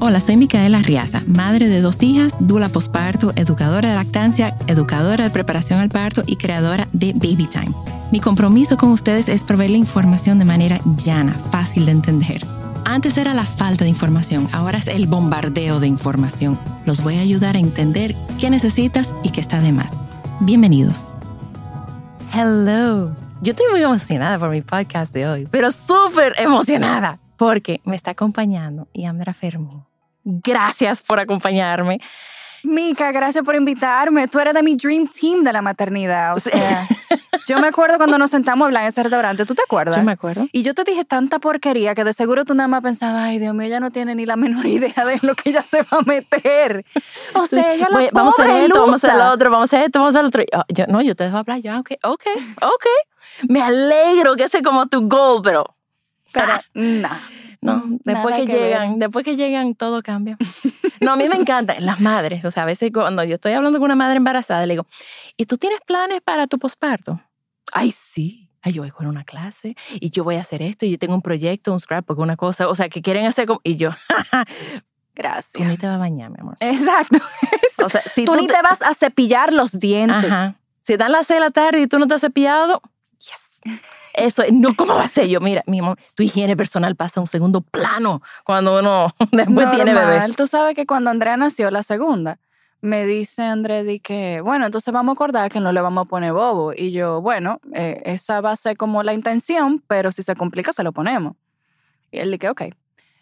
Hola, 0.00 0.20
soy 0.20 0.36
Micaela 0.36 0.80
Riaza, 0.80 1.24
madre 1.26 1.66
de 1.66 1.80
dos 1.80 2.04
hijas, 2.04 2.34
dula 2.38 2.68
posparto, 2.68 3.32
educadora 3.34 3.88
de 3.88 3.96
lactancia, 3.96 4.56
educadora 4.68 5.24
de 5.24 5.30
preparación 5.30 5.80
al 5.80 5.88
parto 5.88 6.22
y 6.24 6.36
creadora 6.36 6.86
de 6.92 7.14
Baby 7.14 7.48
Time. 7.50 7.72
Mi 8.12 8.20
compromiso 8.20 8.76
con 8.76 8.92
ustedes 8.92 9.28
es 9.28 9.42
proveer 9.42 9.72
la 9.72 9.76
información 9.78 10.38
de 10.38 10.44
manera 10.44 10.80
llana, 10.96 11.34
fácil 11.50 11.84
de 11.86 11.92
entender. 11.92 12.46
Antes 12.84 13.18
era 13.18 13.34
la 13.34 13.42
falta 13.42 13.82
de 13.82 13.90
información, 13.90 14.48
ahora 14.52 14.78
es 14.78 14.86
el 14.86 15.08
bombardeo 15.08 15.80
de 15.80 15.88
información. 15.88 16.56
Los 16.86 17.02
voy 17.02 17.16
a 17.16 17.20
ayudar 17.20 17.56
a 17.56 17.58
entender 17.58 18.14
qué 18.38 18.50
necesitas 18.50 19.16
y 19.24 19.30
qué 19.30 19.40
está 19.40 19.60
de 19.60 19.72
más. 19.72 19.92
Bienvenidos. 20.38 21.08
Hello. 22.32 23.16
Yo 23.42 23.50
estoy 23.50 23.66
muy 23.72 23.82
emocionada 23.82 24.38
por 24.38 24.50
mi 24.50 24.62
podcast 24.62 25.12
de 25.12 25.26
hoy, 25.26 25.48
pero 25.50 25.72
súper 25.72 26.34
emocionada 26.38 27.18
porque 27.36 27.80
me 27.84 27.96
está 27.96 28.12
acompañando 28.12 28.88
Yandra 28.94 29.34
Fermín. 29.34 29.88
Gracias 30.24 31.00
por 31.02 31.20
acompañarme. 31.20 32.00
Mica, 32.64 33.12
gracias 33.12 33.44
por 33.44 33.54
invitarme. 33.54 34.26
Tú 34.28 34.40
eres 34.40 34.52
de 34.52 34.62
mi 34.64 34.74
dream 34.74 35.06
team 35.08 35.42
de 35.44 35.52
la 35.52 35.62
maternidad. 35.62 36.34
O 36.34 36.40
sea, 36.40 36.86
yo 37.46 37.60
me 37.60 37.68
acuerdo 37.68 37.98
cuando 37.98 38.18
nos 38.18 38.30
sentamos 38.30 38.64
a 38.64 38.66
hablar 38.66 38.82
en 38.82 38.88
ese 38.88 39.00
restaurante. 39.04 39.46
¿Tú 39.46 39.54
te 39.54 39.62
acuerdas? 39.62 39.96
Yo 39.96 40.02
me 40.02 40.12
acuerdo. 40.12 40.48
Y 40.50 40.64
yo 40.64 40.74
te 40.74 40.82
dije 40.82 41.04
tanta 41.04 41.38
porquería 41.38 41.94
que 41.94 42.02
de 42.02 42.12
seguro 42.12 42.44
tú 42.44 42.54
nada 42.54 42.66
más 42.66 42.80
pensabas, 42.82 43.22
ay, 43.22 43.38
Dios 43.38 43.54
mío, 43.54 43.68
ella 43.68 43.78
no 43.78 43.92
tiene 43.92 44.16
ni 44.16 44.26
la 44.26 44.36
menor 44.36 44.66
idea 44.66 45.04
de 45.06 45.20
lo 45.22 45.36
que 45.36 45.50
ella 45.50 45.62
se 45.62 45.82
va 45.82 45.98
a 45.98 46.02
meter. 46.02 46.84
O 47.34 47.46
sea, 47.46 47.72
ella 47.74 47.88
la 47.90 47.98
Voy- 47.98 48.10
vamos 48.12 48.34
a 48.34 48.36
pobre 48.42 48.50
hacer 48.50 48.64
esto, 48.64 48.80
vamos 48.80 48.92
a 48.92 48.96
hacer 49.06 49.16
lo 49.18 49.30
otro, 49.30 49.50
vamos 49.50 49.72
a 49.72 49.76
hacer 49.76 49.86
esto, 49.86 49.98
vamos 50.00 50.14
a 50.14 50.18
hacer 50.18 50.22
lo 50.24 50.28
otro. 50.28 50.42
Yo, 50.52 50.64
yo- 50.74 50.86
no, 50.92 51.00
yo 51.00 51.14
te 51.14 51.24
dejo 51.24 51.36
hablar 51.38 51.60
ya, 51.60 51.78
ok, 51.78 51.92
ok, 52.02 52.22
ok. 52.62 52.86
Me 53.48 53.62
alegro 53.62 54.34
que 54.34 54.44
ese 54.44 54.62
como 54.62 54.86
tu 54.88 55.08
goal, 55.08 55.42
pero 55.44 55.76
Pero, 56.32 56.54
nah. 56.74 57.16
No, 57.60 57.82
después 58.04 58.36
que, 58.36 58.46
que 58.46 58.52
ver. 58.52 58.62
llegan, 58.62 58.98
después 58.98 59.24
que 59.24 59.36
llegan 59.36 59.74
todo 59.74 60.02
cambia. 60.02 60.36
No, 61.00 61.12
a 61.12 61.16
mí 61.16 61.28
me 61.28 61.36
encanta 61.36 61.78
las 61.80 62.00
madres, 62.00 62.44
o 62.44 62.50
sea, 62.50 62.64
a 62.64 62.66
veces 62.66 62.90
cuando 62.92 63.22
yo 63.24 63.36
estoy 63.36 63.52
hablando 63.52 63.78
con 63.78 63.86
una 63.86 63.96
madre 63.96 64.16
embarazada, 64.16 64.66
le 64.66 64.74
digo, 64.74 64.86
¿y 65.36 65.46
tú 65.46 65.56
tienes 65.56 65.80
planes 65.80 66.20
para 66.20 66.46
tu 66.46 66.58
posparto? 66.58 67.20
Ay, 67.72 67.90
sí. 67.90 68.50
Ay, 68.62 68.72
yo 68.72 68.82
voy 68.82 68.90
con 68.90 69.06
una 69.06 69.24
clase 69.24 69.76
y 69.94 70.10
yo 70.10 70.24
voy 70.24 70.36
a 70.36 70.40
hacer 70.40 70.62
esto 70.62 70.84
y 70.84 70.90
yo 70.90 70.98
tengo 70.98 71.14
un 71.14 71.22
proyecto, 71.22 71.72
un 71.72 71.78
scrapbook, 71.78 72.18
una 72.18 72.36
cosa, 72.36 72.68
o 72.68 72.74
sea, 72.74 72.88
que 72.88 73.02
quieren 73.02 73.26
hacer 73.26 73.46
como... 73.46 73.60
Y 73.62 73.76
yo, 73.76 73.90
tú 74.28 74.82
Gracias. 75.14 75.68
ni 75.68 75.76
te 75.76 75.86
vas 75.86 75.96
a 75.96 75.98
bañar, 75.98 76.30
mi 76.30 76.40
amor. 76.40 76.56
Exacto. 76.60 77.18
O 77.84 77.88
sea, 77.88 78.00
si 78.00 78.24
tú, 78.24 78.34
ni 78.34 78.46
te 78.48 78.60
vas 78.60 78.82
a 78.82 78.94
cepillar 78.94 79.52
los 79.52 79.78
dientes. 79.78 80.30
Ajá. 80.30 80.54
Si 80.80 80.96
dan 80.96 81.12
las 81.12 81.26
6 81.26 81.36
de 81.36 81.40
la 81.40 81.50
tarde 81.50 81.80
y 81.82 81.86
tú 81.86 81.98
no 81.98 82.08
te 82.08 82.14
has 82.14 82.20
cepillado, 82.20 82.82
yes. 83.18 83.60
Eso, 84.18 84.42
es- 84.42 84.52
no, 84.52 84.74
¿cómo 84.74 84.94
va 84.94 85.02
a 85.04 85.08
ser 85.08 85.28
yo? 85.28 85.40
Mira, 85.40 85.62
mi 85.66 85.78
amor, 85.78 85.98
tu 86.14 86.22
higiene 86.22 86.56
personal 86.56 86.96
pasa 86.96 87.20
a 87.20 87.22
un 87.22 87.26
segundo 87.26 87.60
plano 87.60 88.20
cuando 88.44 88.78
uno 88.78 89.12
después 89.32 89.70
tiene 89.70 89.92
Normal. 89.92 90.20
bebés. 90.20 90.36
Tú 90.36 90.46
sabes 90.46 90.74
que 90.74 90.86
cuando 90.86 91.10
Andrea 91.10 91.36
nació, 91.36 91.70
la 91.70 91.82
segunda, 91.82 92.38
me 92.80 93.06
dice 93.06 93.42
Andrea 93.42 93.82
di 93.82 93.98
que, 94.00 94.40
bueno, 94.40 94.66
entonces 94.66 94.92
vamos 94.92 95.12
a 95.12 95.14
acordar 95.14 95.50
que 95.50 95.60
no 95.60 95.72
le 95.72 95.80
vamos 95.80 96.02
a 96.02 96.08
poner 96.08 96.32
bobo. 96.32 96.72
Y 96.76 96.92
yo, 96.92 97.20
bueno, 97.20 97.60
eh, 97.74 98.02
esa 98.04 98.40
va 98.40 98.52
a 98.52 98.56
ser 98.56 98.76
como 98.76 99.02
la 99.02 99.14
intención, 99.14 99.82
pero 99.88 100.12
si 100.12 100.22
se 100.22 100.34
complica, 100.36 100.72
se 100.72 100.82
lo 100.84 100.92
ponemos. 100.92 101.34
Y 102.10 102.18
él 102.20 102.30
dice, 102.30 102.48
ok. 102.48 102.62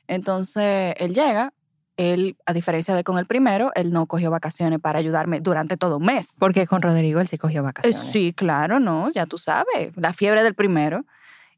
Entonces, 0.09 0.95
él 0.99 1.13
llega, 1.13 1.53
él, 1.97 2.37
a 2.47 2.53
diferencia 2.53 2.95
de 2.95 3.05
con 3.05 3.19
el 3.19 3.27
primero, 3.27 3.73
él 3.75 3.91
no 3.93 4.07
cogió 4.07 4.31
vacaciones 4.31 4.81
para 4.81 4.99
ayudarme 4.99 5.41
durante 5.41 5.77
todo 5.77 5.97
un 5.97 6.05
mes. 6.05 6.37
Porque 6.39 6.67
con 6.67 6.83
Rodrigo 6.83 7.21
él 7.21 7.29
sí 7.29 7.39
cogió 7.39 7.61
Eh, 7.61 7.65
vacaciones. 7.65 8.11
Sí, 8.13 8.33
claro, 8.33 8.81
no, 8.81 9.11
ya 9.13 9.27
tú 9.27 9.39
sabes, 9.39 9.97
la 9.97 10.13
fiebre 10.13 10.43
del 10.43 10.55
primero. 10.55 11.05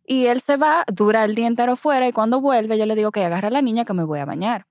Y 0.06 0.26
él 0.26 0.40
se 0.40 0.56
va, 0.56 0.84
dura 0.86 1.24
el 1.24 1.34
día 1.34 1.46
entero 1.46 1.76
fuera 1.76 2.08
y 2.08 2.12
cuando 2.12 2.40
vuelve 2.40 2.78
yo 2.78 2.86
le 2.86 2.94
digo 2.94 3.12
que 3.12 3.24
agarra 3.24 3.48
a 3.48 3.50
la 3.50 3.62
niña 3.62 3.84
que 3.84 3.92
me 3.92 4.04
voy 4.04 4.20
a 4.20 4.24
bañar. 4.24 4.66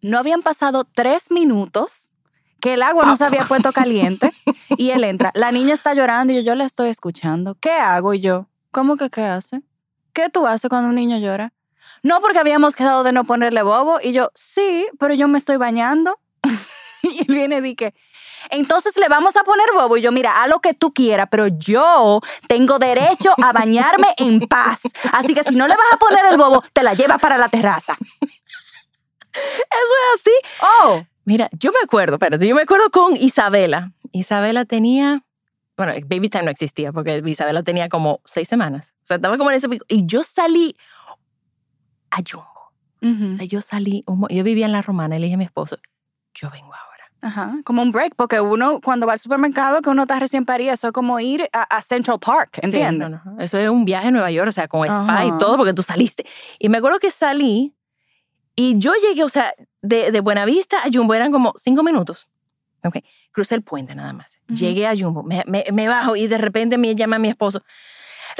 No 0.00 0.18
habían 0.18 0.42
pasado 0.42 0.84
tres 0.84 1.30
minutos 1.30 2.12
que 2.60 2.74
el 2.74 2.82
agua 2.82 3.04
no 3.04 3.16
se 3.16 3.24
había 3.24 3.44
puesto 3.44 3.72
caliente 3.72 4.32
y 4.78 4.90
él 4.90 5.04
entra. 5.04 5.32
La 5.34 5.52
niña 5.52 5.74
está 5.74 5.92
llorando 5.94 6.32
y 6.32 6.36
yo, 6.36 6.42
yo 6.42 6.54
la 6.54 6.64
estoy 6.64 6.88
escuchando. 6.88 7.56
¿Qué 7.60 7.72
hago? 7.72 8.14
Y 8.14 8.20
yo, 8.20 8.46
¿cómo 8.70 8.96
que 8.96 9.10
qué 9.10 9.22
hace? 9.22 9.62
¿Qué 10.12 10.28
tú 10.30 10.46
haces 10.46 10.68
cuando 10.68 10.88
un 10.88 10.94
niño 10.94 11.18
llora? 11.18 11.52
No, 12.02 12.20
porque 12.20 12.38
habíamos 12.38 12.74
quedado 12.74 13.02
de 13.02 13.12
no 13.12 13.24
ponerle 13.24 13.62
bobo. 13.62 13.98
Y 14.02 14.12
yo, 14.12 14.30
sí, 14.34 14.88
pero 14.98 15.14
yo 15.14 15.28
me 15.28 15.38
estoy 15.38 15.56
bañando. 15.56 16.18
y 17.02 17.20
él 17.20 17.26
viene 17.28 17.58
y 17.58 17.60
dice, 17.60 17.94
entonces 18.50 18.96
le 18.96 19.08
vamos 19.08 19.36
a 19.36 19.44
poner 19.44 19.66
bobo. 19.74 19.96
Y 19.96 20.02
yo, 20.02 20.12
mira, 20.12 20.42
haz 20.42 20.48
lo 20.48 20.60
que 20.60 20.74
tú 20.74 20.92
quieras, 20.92 21.28
pero 21.30 21.46
yo 21.46 22.20
tengo 22.48 22.78
derecho 22.78 23.32
a 23.42 23.52
bañarme 23.52 24.08
en 24.16 24.40
paz. 24.40 24.80
Así 25.12 25.34
que 25.34 25.42
si 25.42 25.54
no 25.54 25.68
le 25.68 25.76
vas 25.76 25.92
a 25.92 25.96
poner 25.98 26.24
el 26.30 26.36
bobo, 26.36 26.62
te 26.72 26.82
la 26.82 26.94
llevas 26.94 27.20
para 27.20 27.38
la 27.38 27.48
terraza. 27.48 27.96
Eso 29.32 29.94
es 30.14 30.20
así. 30.20 30.32
Oh, 30.82 31.02
Mira, 31.30 31.48
yo 31.52 31.70
me 31.70 31.78
acuerdo, 31.84 32.14
espérate, 32.14 32.44
yo 32.46 32.56
me 32.56 32.62
acuerdo 32.62 32.90
con 32.90 33.16
Isabela. 33.16 33.92
Isabela 34.10 34.64
tenía, 34.64 35.22
bueno, 35.76 35.92
Baby 36.08 36.28
Time 36.28 36.42
no 36.42 36.50
existía 36.50 36.92
porque 36.92 37.22
Isabela 37.24 37.62
tenía 37.62 37.88
como 37.88 38.20
seis 38.24 38.48
semanas. 38.48 38.94
O 39.02 39.06
sea, 39.06 39.16
estaba 39.16 39.38
como 39.38 39.50
en 39.50 39.56
ese 39.56 39.68
pico. 39.68 39.84
Y 39.88 40.06
yo 40.06 40.24
salí 40.24 40.76
a 42.10 42.18
Jumbo. 42.28 43.30
O 43.30 43.34
sea, 43.34 43.46
yo 43.46 43.60
salí, 43.62 44.04
yo 44.28 44.44
vivía 44.44 44.66
en 44.66 44.72
La 44.72 44.82
Romana 44.82 45.16
y 45.16 45.20
le 45.20 45.26
dije 45.26 45.34
a 45.34 45.38
mi 45.38 45.44
esposo, 45.44 45.78
yo 46.34 46.50
vengo 46.50 46.66
ahora. 46.74 46.86
Ajá, 47.22 47.54
como 47.64 47.82
un 47.82 47.92
break, 47.92 48.14
porque 48.16 48.40
uno 48.40 48.80
cuando 48.80 49.06
va 49.06 49.12
al 49.14 49.18
supermercado, 49.18 49.82
que 49.82 49.90
uno 49.90 50.02
está 50.02 50.18
recién 50.18 50.44
parido, 50.46 50.72
eso 50.72 50.86
es 50.88 50.92
como 50.92 51.18
ir 51.20 51.48
a, 51.52 51.62
a 51.62 51.82
Central 51.82 52.18
Park, 52.18 52.50
Sí, 52.54 52.60
¿entiendes? 52.64 53.10
no, 53.10 53.22
no, 53.24 53.38
Eso 53.40 53.58
es 53.58 53.68
un 53.68 53.84
viaje 53.84 54.08
a 54.08 54.10
Nueva 54.10 54.30
York, 54.30 54.48
o 54.48 54.52
sea, 54.52 54.68
con 54.68 54.86
spa 54.86 55.24
y 55.24 55.28
Ajá. 55.28 55.38
todo, 55.38 55.56
porque 55.56 55.72
tú 55.74 55.82
saliste. 55.82 56.24
Y 56.58 56.68
me 56.68 56.78
acuerdo 56.78 56.98
que 56.98 57.10
salí 57.10 57.74
y 58.56 58.78
yo 58.78 58.92
llegué, 59.06 59.22
o 59.24 59.28
sea, 59.28 59.54
de, 59.82 60.10
de 60.12 60.20
Buenavista 60.20 60.78
a 60.82 60.88
Jumbo 60.92 61.14
eran 61.14 61.30
como 61.32 61.52
cinco 61.56 61.82
minutos. 61.82 62.28
Ok, 62.84 62.96
crucé 63.32 63.54
el 63.54 63.62
puente 63.62 63.94
nada 63.94 64.12
más. 64.14 64.38
Ujú. 64.48 64.54
Llegué 64.58 64.86
a 64.86 64.96
Jumbo, 64.96 65.22
me, 65.22 65.42
me- 65.46 65.66
me 65.72 65.88
bajo 65.88 66.16
y 66.16 66.26
de 66.26 66.38
repente 66.38 66.78
me 66.78 66.94
llama 66.94 67.18
mi 67.18 67.28
esposo, 67.28 67.62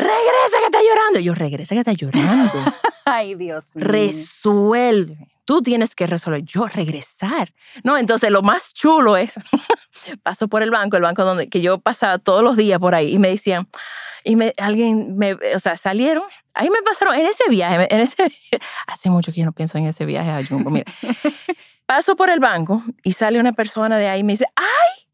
regresa 0.01 0.59
que 0.59 0.65
está 0.67 0.79
llorando. 0.83 1.21
Y 1.21 1.25
yo, 1.25 1.35
regresa 1.35 1.75
que 1.75 1.81
está 1.81 1.93
llorando. 1.93 2.53
Ay, 3.05 3.35
Dios 3.35 3.75
mío. 3.75 3.87
Resuelve. 3.87 5.29
Tú 5.45 5.63
tienes 5.63 5.95
que 5.95 6.07
resolver. 6.07 6.43
Yo 6.45 6.67
regresar. 6.67 7.53
No, 7.83 7.97
entonces 7.97 8.31
lo 8.31 8.43
más 8.43 8.73
chulo 8.73 9.17
es, 9.17 9.35
paso 10.23 10.49
por 10.49 10.63
el 10.63 10.71
banco, 10.71 10.97
el 10.97 11.03
banco 11.03 11.25
donde 11.25 11.49
que 11.49 11.61
yo 11.61 11.79
pasaba 11.79 12.19
todos 12.19 12.43
los 12.43 12.57
días 12.57 12.79
por 12.79 12.95
ahí 12.95 13.15
y 13.15 13.19
me 13.19 13.29
decían, 13.29 13.69
y 14.23 14.37
me, 14.37 14.55
alguien, 14.59 15.17
me, 15.17 15.33
o 15.33 15.59
sea, 15.59 15.77
salieron, 15.77 16.25
ahí 16.55 16.71
me 16.71 16.83
pasaron, 16.83 17.15
en 17.15 17.27
ese 17.27 17.45
viaje, 17.49 17.93
en 17.93 18.01
ese, 18.01 18.33
hace 18.87 19.11
mucho 19.11 19.33
que 19.33 19.41
yo 19.41 19.47
no 19.47 19.53
pienso 19.53 19.79
en 19.79 19.87
ese 19.87 20.05
viaje 20.05 20.31
a 20.31 20.45
Jumbo, 20.45 20.71
mira. 20.71 20.85
Paso 21.87 22.15
por 22.15 22.31
el 22.31 22.39
banco 22.39 22.85
y 23.03 23.13
sale 23.13 23.41
una 23.41 23.53
persona 23.53 23.99
de 23.99 24.09
ahí 24.09 24.21
y 24.21 24.25
me 24.25 24.35
dice, 24.35 24.47
¡ay! 24.55 25.10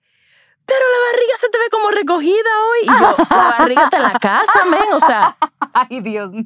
Pero 0.66 0.81
la 0.81 1.12
barriga 1.12 1.37
se 1.41 1.49
te 1.49 1.59
ve 1.59 1.65
como 1.71 1.91
recogida 1.91 2.50
hoy. 2.71 2.78
Y 2.82 2.87
yo, 2.87 3.15
la 3.37 3.56
barriga 3.59 3.84
está 3.84 3.97
en 3.99 4.03
la 4.03 4.12
casa, 4.19 4.65
men. 4.71 4.93
O 4.93 5.00
sea, 5.00 5.37
Ay, 5.72 6.00
Dios 6.00 6.32
mío. 6.32 6.44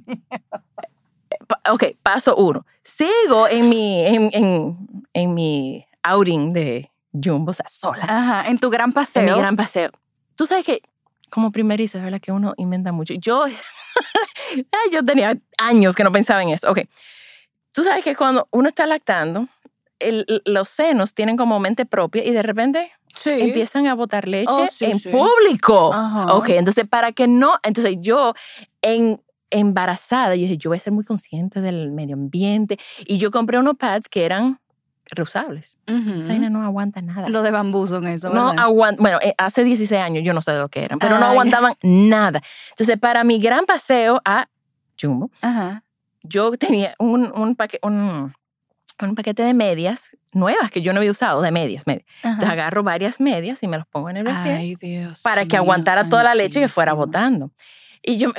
ok, 1.71 1.85
paso 2.03 2.37
uno. 2.37 2.67
Sigo 2.83 3.49
en 3.49 3.69
mi, 3.69 4.05
en, 4.07 4.31
en, 4.33 4.79
en 5.15 5.35
mi 5.35 5.87
outing 6.03 6.53
de 6.53 6.91
Jumbo, 7.13 7.51
o 7.51 7.55
sea, 7.55 7.67
sola. 7.69 8.05
Ajá, 8.09 8.49
en 8.49 8.59
tu 8.59 8.71
gran 8.71 8.93
paseo. 8.93 9.23
En 9.23 9.33
mi 9.35 9.39
gran 9.39 9.57
paseo. 9.57 9.91
Tú 10.37 10.47
sabes 10.47 10.65
que, 10.65 10.83
como 11.31 11.51
primeriza, 11.53 11.99
es 11.99 12.05
verdad 12.05 12.21
que 12.21 12.33
uno 12.33 12.55
inventa 12.57 12.93
mucho. 12.93 13.15
Yo, 13.15 13.45
yo 14.93 15.05
tenía 15.05 15.37
años 15.59 15.95
que 15.95 16.05
no 16.05 16.13
pensaba 16.13 16.43
en 16.43 16.51
eso. 16.51 16.71
Ok. 16.71 16.81
Tú 17.73 17.83
sabes 17.83 18.03
que 18.05 18.17
cuando 18.17 18.47
uno 18.53 18.69
está 18.69 18.87
lactando, 18.87 19.49
el- 19.99 20.43
los 20.45 20.69
senos 20.69 21.15
tienen 21.15 21.37
como 21.37 21.61
mente 21.61 21.87
propia 21.87 22.25
y 22.25 22.33
de 22.33 22.43
repente 22.43 22.93
sí. 23.15 23.31
empiezan 23.31 23.87
a 23.87 23.95
botar 23.95 24.27
leche 24.29 24.47
Oh, 24.51 24.67
sí, 24.67 24.85
en 24.87 24.99
sí. 25.01 25.09
público. 25.11 25.93
Ajá. 25.93 26.35
Ok, 26.35 26.51
entonces 26.51 26.87
para 26.89 27.13
que 27.13 27.27
no, 27.29 27.53
entonces 27.63 27.97
yo 28.01 28.35
en 28.83 29.23
embarazada, 29.51 30.37
yo 30.37 30.43
dije, 30.43 30.57
yo 30.59 30.71
voy 30.71 30.77
a 30.77 30.81
ser 30.81 30.93
muy 30.93 31.05
consciente 31.05 31.61
del 31.61 31.91
medio 31.91 32.15
ambiente 32.15 32.79
y 33.07 33.19
yo 33.19 33.31
compré 33.31 33.59
unos 33.59 33.77
pads 33.77 34.09
que 34.09 34.25
eran 34.25 34.61
reusables. 35.13 35.77
Vaina 35.89 36.49
no 36.51 36.63
aguanta 36.63 37.03
nada. 37.03 37.29
Lo 37.29 37.43
de 37.43 37.51
bambú 37.51 37.85
son 37.89 38.07
eso, 38.07 38.31
no 38.31 38.51
aguanta, 38.51 39.03
bueno, 39.03 39.19
eh, 39.23 39.35
hace 39.39 39.65
16 39.65 40.01
años 40.01 40.23
yo 40.25 40.33
no 40.35 40.41
sé 40.41 40.53
de 40.53 40.59
lo 40.61 40.69
que 40.69 40.85
eran, 40.85 41.01
pero 41.01 41.19
no 41.19 41.27
aguantaban 41.27 41.75
nada. 41.83 42.41
Entonces 42.71 42.97
para 42.99 43.25
mi 43.25 43.41
gran 43.41 43.67
paseo 43.67 44.21
a 44.25 44.47
Jumbo, 45.01 45.31
Ajá. 45.43 45.83
yo 46.23 46.53
tenía 46.53 46.95
un, 47.01 47.33
un 47.37 47.57
paquete, 47.57 47.85
un, 47.85 48.33
un 49.09 49.15
paquete 49.15 49.43
de 49.43 49.55
medias 49.55 50.17
nuevas 50.33 50.71
que 50.71 50.83
yo 50.83 50.93
no 50.93 50.99
había 51.01 51.11
usado, 51.11 51.41
de 51.43 51.51
medias, 51.51 51.87
medias. 51.87 52.07
Entonces 52.23 52.49
agarro 52.51 52.83
varias 52.83 53.21
medias 53.21 53.63
y 53.63 53.69
me 53.69 53.79
las 53.79 53.87
pongo 53.87 54.11
en 54.11 54.19
el 54.19 54.25
brasier 54.25 54.57
Ay, 54.59 54.75
Dios. 54.77 55.23
para 55.23 55.47
que 55.47 55.57
aguantara 55.57 56.09
toda 56.09 56.23
la 56.23 56.35
leche 56.35 56.59
y 56.59 56.63
que 56.63 56.69
fuera 56.69 56.93
botando. 56.93 57.51
Y 58.03 58.17
yo, 58.17 58.31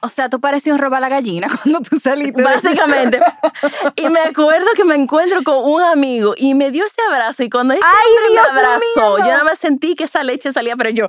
O 0.00 0.08
sea, 0.08 0.28
tú 0.28 0.40
parecías 0.40 0.74
un 0.74 0.80
roba 0.80 1.00
la 1.00 1.08
gallina 1.08 1.48
cuando 1.62 1.80
tú 1.80 1.96
saliste. 1.98 2.42
básicamente, 2.42 3.20
y 3.96 4.08
me 4.08 4.20
acuerdo 4.20 4.66
que 4.76 4.84
me 4.84 4.94
encuentro 4.94 5.42
con 5.42 5.64
un 5.64 5.82
amigo 5.82 6.34
y 6.36 6.54
me 6.54 6.70
dio 6.70 6.84
ese 6.84 7.00
abrazo 7.10 7.42
y 7.42 7.50
cuando 7.50 7.74
ese 7.74 7.82
¡Ay, 7.84 8.32
Dios 8.32 8.44
me 8.52 8.58
abrazó, 8.60 9.16
mío! 9.16 9.18
yo 9.18 9.24
nada 9.32 9.44
más 9.44 9.58
sentí 9.58 9.94
que 9.94 10.04
esa 10.04 10.22
leche 10.22 10.52
salía, 10.52 10.76
pero 10.76 10.90
yo, 10.90 11.08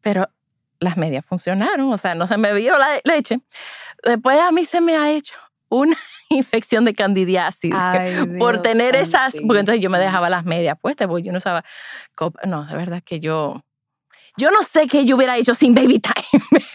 pero 0.00 0.28
las 0.80 0.96
medias 0.96 1.24
funcionaron, 1.26 1.92
o 1.92 1.98
sea, 1.98 2.14
no 2.14 2.26
se 2.28 2.38
me 2.38 2.52
vio 2.54 2.78
la 2.78 3.00
leche. 3.02 3.40
Después 4.04 4.38
a 4.40 4.52
mí 4.52 4.64
se 4.64 4.80
me 4.80 4.96
ha 4.96 5.10
hecho 5.10 5.34
una 5.68 5.96
infección 6.36 6.84
de 6.84 6.94
candidiasis. 6.94 7.72
Ay, 7.74 8.26
por 8.38 8.54
Dios 8.54 8.62
tener 8.62 8.96
esas, 8.96 9.34
porque 9.46 9.60
entonces 9.60 9.82
yo 9.82 9.90
me 9.90 9.98
dejaba 9.98 10.30
las 10.30 10.44
medias 10.44 10.78
puestas, 10.80 11.08
porque 11.08 11.24
yo 11.24 11.32
no 11.32 11.38
usaba. 11.38 11.64
No, 12.46 12.66
de 12.66 12.76
verdad 12.76 13.02
que 13.04 13.20
yo, 13.20 13.64
yo 14.36 14.50
no 14.50 14.62
sé 14.62 14.86
qué 14.86 15.04
yo 15.04 15.16
hubiera 15.16 15.36
hecho 15.36 15.54
sin 15.54 15.74
Baby 15.74 16.00
Time. 16.00 16.17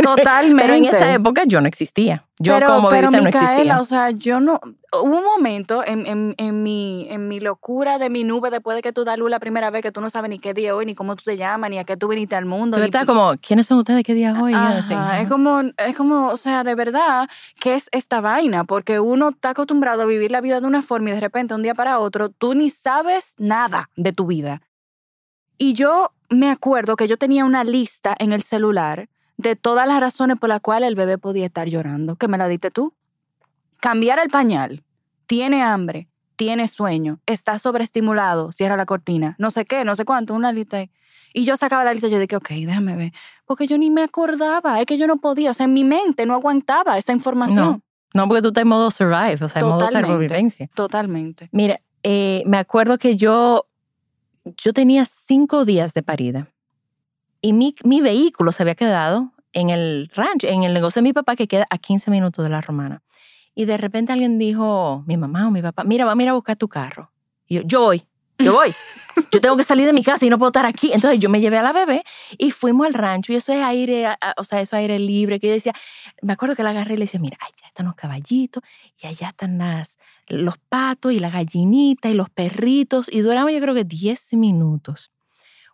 Totalmente. 0.01 0.61
Pero 0.63 0.73
en 0.73 0.85
esa 0.85 1.13
época 1.13 1.43
yo 1.45 1.61
no 1.61 1.67
existía. 1.67 2.25
Yo 2.39 2.53
pero, 2.53 2.67
como 2.67 2.89
pero 2.89 3.09
Time 3.09 3.21
no 3.21 3.25
Micaela, 3.25 3.49
existía. 3.51 3.79
o 3.79 3.83
sea, 3.85 4.11
yo 4.11 4.39
no. 4.39 4.59
Hubo 4.91 5.17
un 5.17 5.23
momento 5.23 5.83
en, 5.85 6.05
en, 6.05 6.35
en, 6.37 6.63
mi, 6.63 7.07
en 7.09 7.27
mi 7.27 7.39
locura 7.39 7.97
de 7.97 8.09
mi 8.09 8.23
nube 8.23 8.49
después 8.49 8.75
de 8.75 8.81
que 8.81 8.91
tú 8.91 9.05
das 9.05 9.17
luz 9.17 9.29
la 9.29 9.39
primera 9.39 9.69
vez 9.71 9.81
que 9.81 9.91
tú 9.91 10.01
no 10.01 10.09
sabes 10.09 10.29
ni 10.29 10.39
qué 10.39 10.53
día 10.53 10.75
hoy, 10.75 10.85
ni 10.85 10.95
cómo 10.95 11.15
tú 11.15 11.23
te 11.23 11.37
llamas, 11.37 11.69
ni 11.69 11.77
a 11.77 11.83
qué 11.83 11.95
tú 11.95 12.07
viniste 12.07 12.35
al 12.35 12.45
mundo. 12.45 12.77
Tú 12.77 12.83
estás 12.83 13.05
como, 13.05 13.33
¿quiénes 13.41 13.65
son 13.67 13.79
ustedes? 13.79 14.03
¿Qué 14.03 14.13
día 14.13 14.31
es 14.31 14.41
hoy? 14.41 14.53
Ajá, 14.53 15.21
es 15.21 15.27
como, 15.27 15.61
es 15.77 15.95
como, 15.95 16.27
o 16.27 16.37
sea, 16.37 16.63
de 16.63 16.75
verdad, 16.75 17.29
¿qué 17.59 17.75
es 17.75 17.89
esta 17.91 18.21
vaina? 18.21 18.65
Porque 18.65 18.99
uno 18.99 19.29
está 19.29 19.51
acostumbrado 19.51 20.03
a 20.03 20.05
vivir 20.05 20.31
la 20.31 20.41
vida 20.41 20.59
de 20.59 20.67
una 20.67 20.81
forma 20.81 21.09
y 21.11 21.13
de 21.13 21.19
repente, 21.19 21.53
un 21.53 21.63
día 21.63 21.75
para 21.75 21.99
otro, 21.99 22.29
tú 22.29 22.53
ni 22.55 22.69
sabes 22.69 23.35
nada 23.37 23.89
de 23.95 24.11
tu 24.13 24.25
vida. 24.25 24.61
Y 25.57 25.73
yo 25.73 26.11
me 26.29 26.49
acuerdo 26.49 26.95
que 26.95 27.07
yo 27.07 27.17
tenía 27.17 27.45
una 27.45 27.63
lista 27.63 28.15
en 28.17 28.33
el 28.33 28.41
celular 28.41 29.07
de 29.43 29.55
todas 29.55 29.87
las 29.87 29.99
razones 29.99 30.37
por 30.39 30.49
las 30.49 30.61
cuales 30.61 30.89
el 30.89 30.95
bebé 30.95 31.17
podía 31.17 31.45
estar 31.45 31.67
llorando, 31.67 32.15
que 32.15 32.27
me 32.27 32.37
la 32.37 32.47
diste 32.47 32.71
tú. 32.71 32.93
Cambiar 33.79 34.17
el 34.19 34.29
pañal, 34.29 34.83
tiene 35.27 35.61
hambre, 35.61 36.07
tiene 36.35 36.67
sueño, 36.67 37.19
está 37.25 37.59
sobreestimulado, 37.59 38.51
cierra 38.51 38.75
la 38.75 38.85
cortina, 38.85 39.35
no 39.37 39.51
sé 39.51 39.65
qué, 39.65 39.85
no 39.85 39.95
sé 39.95 40.05
cuánto, 40.05 40.33
una 40.33 40.51
lista 40.51 40.77
ahí. 40.77 40.91
Y 41.33 41.45
yo 41.45 41.57
sacaba 41.57 41.83
la 41.83 41.93
lista 41.93 42.07
y 42.07 42.11
yo 42.11 42.19
dije, 42.19 42.35
ok, 42.35 42.49
déjame 42.49 42.95
ver. 42.95 43.13
Porque 43.45 43.67
yo 43.67 43.77
ni 43.77 43.89
me 43.89 44.03
acordaba, 44.03 44.79
es 44.79 44.85
que 44.85 44.97
yo 44.97 45.07
no 45.07 45.17
podía, 45.17 45.51
o 45.51 45.53
sea, 45.53 45.65
en 45.65 45.73
mi 45.73 45.83
mente 45.83 46.25
no 46.25 46.33
aguantaba 46.33 46.97
esa 46.97 47.11
información. 47.11 47.83
No, 48.13 48.27
porque 48.27 48.43
tú 48.43 48.49
estás 48.49 48.61
en 48.61 48.67
modo 48.67 48.91
survive, 48.91 49.37
o 49.41 49.49
sea, 49.49 49.61
en 49.61 49.67
modo 49.67 49.87
sobrevivencia. 49.87 50.69
Totalmente. 50.75 51.49
Mira, 51.51 51.81
eh, 52.03 52.43
me 52.45 52.57
acuerdo 52.57 52.99
que 52.99 53.15
yo, 53.15 53.65
yo 54.45 54.73
tenía 54.73 55.05
cinco 55.05 55.65
días 55.65 55.93
de 55.95 56.03
parida 56.03 56.52
y 57.43 57.51
mi, 57.51 57.75
mi 57.83 57.99
vehículo 58.01 58.53
se 58.53 58.63
había 58.63 58.73
quedado 58.73 59.33
en 59.51 59.69
el 59.69 60.09
rancho, 60.15 60.47
en 60.47 60.63
el 60.63 60.73
negocio 60.73 61.01
de 61.01 61.03
mi 61.03 61.13
papá 61.13 61.35
que 61.35 61.47
queda 61.47 61.67
a 61.69 61.77
15 61.77 62.09
minutos 62.09 62.41
de 62.41 62.49
la 62.49 62.61
romana. 62.61 63.03
Y 63.53 63.65
de 63.65 63.77
repente 63.77 64.13
alguien 64.13 64.39
dijo, 64.39 65.03
mi 65.05 65.17
mamá 65.17 65.49
o 65.49 65.51
mi 65.51 65.61
papá, 65.61 65.83
mira, 65.83 66.05
vamos 66.05 66.21
a 66.21 66.23
ir 66.23 66.29
a 66.29 66.33
buscar 66.33 66.55
tu 66.55 66.69
carro. 66.69 67.11
Y 67.45 67.55
yo, 67.55 67.61
yo 67.65 67.81
voy, 67.81 68.07
yo 68.39 68.53
voy. 68.53 68.73
Yo 69.31 69.39
tengo 69.41 69.55
que 69.55 69.63
salir 69.63 69.85
de 69.85 69.93
mi 69.93 70.03
casa 70.03 70.25
y 70.25 70.29
no 70.29 70.39
puedo 70.39 70.49
estar 70.49 70.65
aquí. 70.65 70.91
Entonces 70.91 71.19
yo 71.19 71.29
me 71.29 71.39
llevé 71.39 71.59
a 71.59 71.61
la 71.61 71.71
bebé 71.71 72.03
y 72.39 72.49
fuimos 72.49 72.87
al 72.87 72.95
rancho 72.95 73.31
y 73.31 73.35
eso 73.35 73.53
es 73.53 73.63
aire, 73.63 74.07
o 74.37 74.43
sea, 74.43 74.59
eso 74.59 74.75
es 74.75 74.79
aire 74.79 74.97
libre. 74.97 75.39
Que 75.39 75.47
yo 75.47 75.53
decía, 75.53 75.73
me 76.23 76.33
acuerdo 76.33 76.55
que 76.55 76.63
la 76.63 76.71
agarré 76.71 76.95
y 76.95 76.97
le 76.97 77.05
decía, 77.05 77.19
mira, 77.19 77.37
allá 77.39 77.67
están 77.67 77.85
los 77.85 77.93
caballitos 77.93 78.63
y 78.97 79.05
allá 79.05 79.29
están 79.29 79.59
las, 79.59 79.99
los 80.27 80.57
patos 80.57 81.13
y 81.13 81.19
la 81.19 81.29
gallinita 81.29 82.09
y 82.09 82.15
los 82.15 82.31
perritos. 82.31 83.07
Y 83.11 83.21
duramos 83.21 83.53
yo 83.53 83.59
creo 83.59 83.75
que 83.75 83.83
10 83.83 84.33
minutos. 84.33 85.11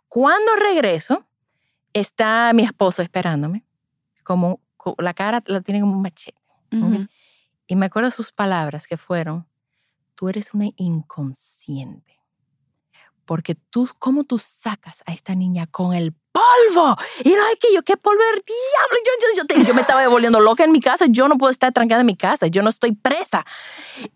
Cuando 0.06 0.54
regreso, 0.56 1.26
está 1.92 2.52
mi 2.52 2.62
esposo 2.62 3.02
esperándome, 3.02 3.64
como 4.24 4.60
co- 4.76 4.94
la 4.98 5.14
cara 5.14 5.42
la 5.46 5.60
tiene 5.60 5.80
como 5.80 5.92
un 5.92 6.02
machete. 6.02 6.40
Y 7.66 7.76
me 7.76 7.86
acuerdo 7.86 8.10
sus 8.10 8.32
palabras 8.32 8.86
que 8.86 8.96
fueron, 8.96 9.46
tú 10.14 10.28
eres 10.28 10.54
una 10.54 10.68
inconsciente. 10.76 12.16
Porque 13.24 13.54
tú, 13.54 13.88
¿cómo 13.98 14.24
tú 14.24 14.38
sacas 14.38 15.02
a 15.06 15.12
esta 15.12 15.34
niña 15.34 15.66
con 15.68 15.94
el 15.94 16.12
polvo? 16.32 16.96
Y 17.24 17.30
no 17.30 17.46
es 17.48 17.58
que 17.58 17.74
yo, 17.74 17.82
¿qué 17.82 17.96
polvo 17.96 18.22
del 18.32 18.42
diablo? 18.44 18.98
Yo, 19.04 19.12
yo, 19.20 19.56
yo, 19.58 19.64
yo 19.64 19.74
me 19.74 19.80
estaba 19.80 20.06
volviendo 20.08 20.40
loca 20.40 20.64
en 20.64 20.72
mi 20.72 20.80
casa. 20.80 21.06
Yo 21.08 21.28
no 21.28 21.38
puedo 21.38 21.50
estar 21.50 21.72
trancada 21.72 22.00
en 22.00 22.06
mi 22.06 22.16
casa. 22.16 22.46
Yo 22.46 22.62
no 22.62 22.70
estoy 22.70 22.92
presa. 22.92 23.44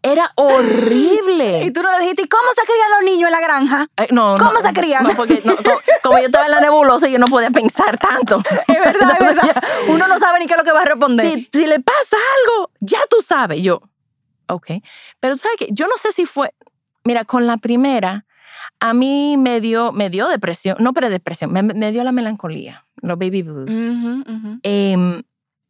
Era 0.02 0.32
horrible. 0.36 1.62
Y 1.64 1.70
tú 1.70 1.82
no 1.82 1.90
le 1.92 2.00
dijiste, 2.00 2.22
¿y 2.22 2.28
cómo 2.28 2.48
se 2.54 2.62
crían 2.62 2.90
los 2.90 3.02
niños 3.02 3.28
en 3.28 3.32
la 3.32 3.40
granja? 3.40 3.86
Ay, 3.96 4.08
no, 4.12 4.36
¿Cómo 4.38 4.52
no, 4.52 4.60
se 4.60 4.72
crían? 4.72 5.04
No, 5.04 5.10
porque 5.14 5.40
no, 5.44 5.56
como, 5.56 5.80
como 6.02 6.18
yo 6.18 6.26
estaba 6.26 6.44
en 6.44 6.50
la 6.50 6.60
nebulosa, 6.60 7.08
yo 7.08 7.18
no 7.18 7.26
podía 7.26 7.50
pensar 7.50 7.98
tanto. 7.98 8.42
Es 8.68 8.80
verdad, 8.80 9.12
es 9.12 9.26
verdad. 9.26 9.64
Uno 9.88 10.08
no 10.08 10.18
sabe 10.18 10.38
ni 10.38 10.46
qué 10.46 10.54
es 10.54 10.58
lo 10.58 10.64
que 10.64 10.72
va 10.72 10.82
a 10.82 10.84
responder. 10.84 11.26
si, 11.26 11.48
si 11.52 11.66
le 11.66 11.80
pasa 11.80 12.16
algo, 12.16 12.70
ya 12.80 13.00
tú 13.08 13.20
sabes. 13.22 13.62
Yo, 13.62 13.80
ok. 14.48 14.66
Pero 15.20 15.36
sabes 15.36 15.56
que 15.58 15.68
yo 15.70 15.86
no 15.86 15.96
sé 15.96 16.12
si 16.12 16.26
fue, 16.26 16.54
mira, 17.04 17.24
con 17.24 17.46
la 17.46 17.56
primera, 17.56 18.26
a 18.80 18.94
mí 18.94 19.36
me 19.38 19.60
dio, 19.60 19.92
me 19.92 20.10
dio 20.10 20.28
depresión, 20.28 20.76
no 20.80 20.92
pero 20.92 21.10
depresión, 21.10 21.52
me, 21.52 21.62
me 21.62 21.92
dio 21.92 22.04
la 22.04 22.12
melancolía, 22.12 22.86
los 23.02 23.18
baby 23.18 23.42
blues. 23.42 23.70
Em, 24.62 25.22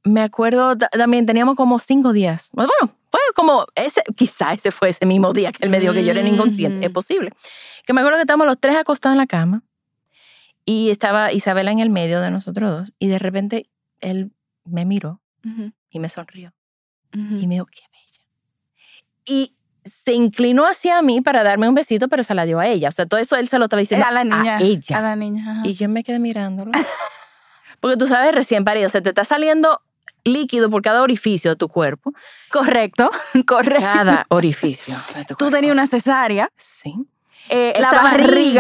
me 0.05 0.21
acuerdo 0.21 0.77
ta- 0.77 0.89
también, 0.89 1.27
teníamos 1.27 1.57
como 1.57 1.79
cinco 1.79 2.13
días. 2.13 2.51
Bueno, 2.53 2.71
fue 3.11 3.21
como 3.35 3.67
ese, 3.75 4.03
quizá 4.17 4.53
ese 4.53 4.71
fue 4.71 4.91
ese 4.91 5.07
mismo 5.07 5.33
día 5.33 5.51
que 5.53 5.65
él 5.65 5.71
me 5.71 5.81
dijo 5.81 5.93
que 5.93 6.05
yo 6.05 6.11
era 6.11 6.21
inconsciente. 6.21 6.81
Mm. 6.81 6.85
Es 6.85 6.91
posible. 6.91 7.33
Que 7.87 7.93
me 7.93 8.01
acuerdo 8.01 8.19
que 8.19 8.23
estábamos 8.23 8.47
los 8.47 8.59
tres 8.61 8.77
acostados 8.77 9.15
en 9.15 9.19
la 9.19 9.27
cama 9.27 9.63
y 10.67 10.91
estaba 10.91 11.33
Isabela 11.33 11.71
en 11.73 11.79
el 11.81 11.91
medio 11.91 12.21
de 12.21 12.31
nosotros 12.31 12.71
dos 12.71 12.93
y 12.99 13.07
de 13.09 13.19
repente 13.19 13.69
él 14.01 14.33
me 14.65 14.85
miró 14.85 15.21
y 15.91 15.99
me 16.01 16.09
sonrió 16.09 16.53
y 17.13 17.47
me 17.47 17.55
dijo, 17.57 17.67
qué 17.67 17.83
bella. 17.93 18.27
Y 19.27 19.55
se 19.85 20.13
inclinó 20.13 20.67
hacia 20.67 21.01
mí 21.03 21.21
para 21.21 21.43
darme 21.43 21.69
un 21.69 21.75
besito, 21.75 22.09
pero 22.09 22.23
se 22.25 22.35
la 22.35 22.45
dio 22.47 22.59
a 22.59 22.67
ella. 22.67 22.89
O 22.89 22.93
sea, 22.93 23.07
todo 23.07 23.21
eso 23.21 23.37
él 23.37 23.49
se 23.49 23.59
lo 23.59 23.65
estaba 23.67 23.81
diciendo 23.81 24.07
a 24.07 24.13
la 24.13 24.25
niña. 24.25 24.57
a 24.57 24.61
ella. 24.61 24.99
A 24.99 25.01
la 25.03 25.17
niña. 25.17 25.51
ajá. 25.53 25.61
Y 25.69 25.75
yo 25.75 25.89
me 25.89 26.03
quedé 26.05 26.19
mirándolo. 26.19 26.71
Porque 27.81 27.97
tú 27.97 28.07
sabes, 28.07 28.35
recién 28.35 28.65
parido, 28.65 28.89
se 28.89 29.03
te 29.03 29.11
está 29.11 29.25
saliendo 29.25 29.81
líquido 30.25 30.71
por 30.71 30.81
cada 30.81 31.03
orificio 31.03 31.51
de 31.51 31.57
tu 31.57 31.69
cuerpo. 31.69 32.15
Correcto, 32.51 33.11
correcto. 33.47 33.83
Cada 33.85 34.25
orificio 34.31 34.97
de 35.15 35.25
tu 35.27 35.35
Tú 35.35 35.51
tenías 35.51 35.73
una 35.73 35.87
cesárea. 35.87 36.49
Sí. 36.57 36.95
eh, 37.51 37.75
la 37.79 37.93
barriga, 37.93 38.13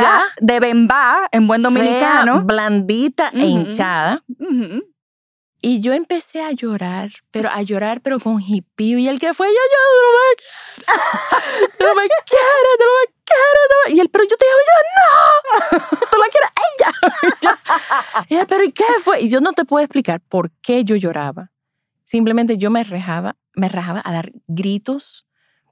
barriga 0.03 0.23
de 0.43 0.61
Bembá, 0.61 1.29
en 1.33 1.47
buen 1.47 1.63
Fea, 1.63 1.71
dominicano. 1.71 2.43
blandita 2.45 3.31
e 3.33 3.39
Ujú. 3.39 3.47
hinchada. 3.47 4.23
Y 5.67 5.81
yo 5.81 5.95
empecé 5.95 6.43
a 6.43 6.53
llorar, 6.53 7.11
pero 7.31 7.49
a 7.49 7.63
llorar, 7.63 8.03
pero 8.03 8.21
con 8.21 8.39
hipío. 8.39 8.99
Y 8.99 9.09
el 9.09 9.19
que 9.19 9.33
fue, 9.33 9.47
yo, 9.47 9.55
yo, 9.55 9.81
no 10.05 10.21
me 10.21 10.37
quieres. 10.37 11.79
Tú 11.79 11.85
no 11.87 11.95
me 11.95 12.07
quieres, 12.07 12.75
tú 12.79 12.85
no 12.85 12.93
me 13.01 13.07
quieres. 13.25 13.65
tú 13.71 13.75
no 13.75 13.89
me-". 13.89 13.97
Y 13.97 14.01
él, 14.01 14.11
pero 14.11 14.25
yo 14.25 14.37
te 14.37 14.45
amo, 14.45 14.61
yo, 14.69 14.77
no. 14.93 16.07
Tú 16.11 16.19
la 16.19 16.27
quieres 16.29 16.51
ella. 16.69 18.27
Y 18.29 18.35
ella, 18.35 18.47
pero 18.47 18.63
¿y 18.63 18.73
qué 18.73 18.85
fue? 19.03 19.23
Y 19.23 19.31
yo 19.31 19.41
no 19.41 19.55
te 19.55 19.65
puedo 19.65 19.83
explicar 19.83 20.21
por 20.21 20.51
qué 20.61 20.85
yo 20.85 20.97
lloraba. 20.97 21.51
Simplemente 22.05 22.59
yo 22.59 22.71
me 22.71 22.85
rajaba, 22.85 23.39
me 23.55 23.71
rajaba 23.71 24.03
a 24.05 24.13
dar 24.13 24.33
gritos. 24.47 25.27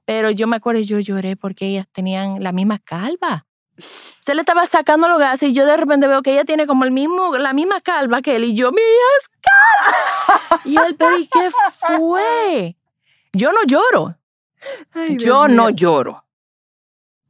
Pero 0.05 0.31
yo 0.31 0.47
me 0.47 0.55
acuerdo, 0.55 0.81
yo 0.81 0.97
lloré 1.01 1.35
porque 1.35 1.67
ellas 1.67 1.85
tenían 1.91 2.41
la 2.41 2.51
misma 2.51 2.79
calva. 2.79 3.45
Se 3.77 4.35
le 4.35 4.41
estaba 4.41 4.65
sacando 4.65 5.07
los 5.07 5.19
gases 5.19 5.49
y 5.49 5.53
yo 5.53 5.65
de 5.65 5.77
repente 5.77 6.07
veo 6.07 6.21
que 6.21 6.31
ella 6.31 6.45
tiene 6.45 6.67
como 6.67 6.85
el 6.85 6.91
mismo, 6.91 7.35
la 7.37 7.53
misma 7.53 7.81
calva 7.81 8.21
que 8.21 8.35
él 8.35 8.43
y 8.45 8.55
yo, 8.55 8.71
mi 8.71 8.81
es 8.81 9.29
calva. 9.41 10.61
Y 10.65 10.77
él, 10.77 10.95
pero 10.97 11.17
¿y 11.17 11.27
qué 11.27 11.49
fue? 11.97 12.77
Yo 13.33 13.51
no 13.51 13.63
lloro. 13.65 14.17
Ay, 14.93 15.17
yo 15.17 15.47
no 15.47 15.69
lloro. 15.69 16.23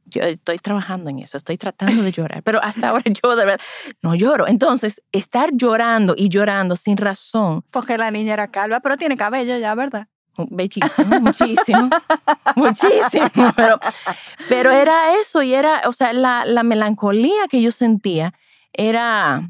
Yo 0.06 0.22
estoy 0.22 0.58
trabajando 0.58 1.10
en 1.10 1.18
eso, 1.18 1.36
estoy 1.36 1.58
tratando 1.58 2.02
de 2.02 2.12
llorar, 2.12 2.42
pero 2.44 2.62
hasta 2.62 2.90
ahora 2.90 3.02
yo 3.06 3.34
de 3.34 3.46
verdad 3.46 3.64
no 4.02 4.14
lloro. 4.14 4.46
Entonces, 4.46 5.02
estar 5.10 5.50
llorando 5.52 6.14
y 6.16 6.28
llorando 6.28 6.76
sin 6.76 6.96
razón, 6.96 7.64
Porque 7.72 7.98
la 7.98 8.12
niña 8.12 8.34
era 8.34 8.50
calva, 8.52 8.78
pero 8.80 8.96
tiene 8.96 9.16
cabello 9.16 9.58
ya, 9.58 9.74
¿verdad? 9.74 10.06
Bellísimo, 10.36 11.20
muchísimo, 11.20 11.90
muchísimo, 12.56 13.52
pero, 13.56 13.78
pero 14.48 14.70
era 14.70 15.18
eso 15.20 15.42
y 15.42 15.54
era, 15.54 15.82
o 15.86 15.92
sea, 15.92 16.12
la, 16.12 16.44
la 16.44 16.62
melancolía 16.62 17.48
que 17.48 17.62
yo 17.62 17.70
sentía 17.72 18.34
era, 18.72 19.48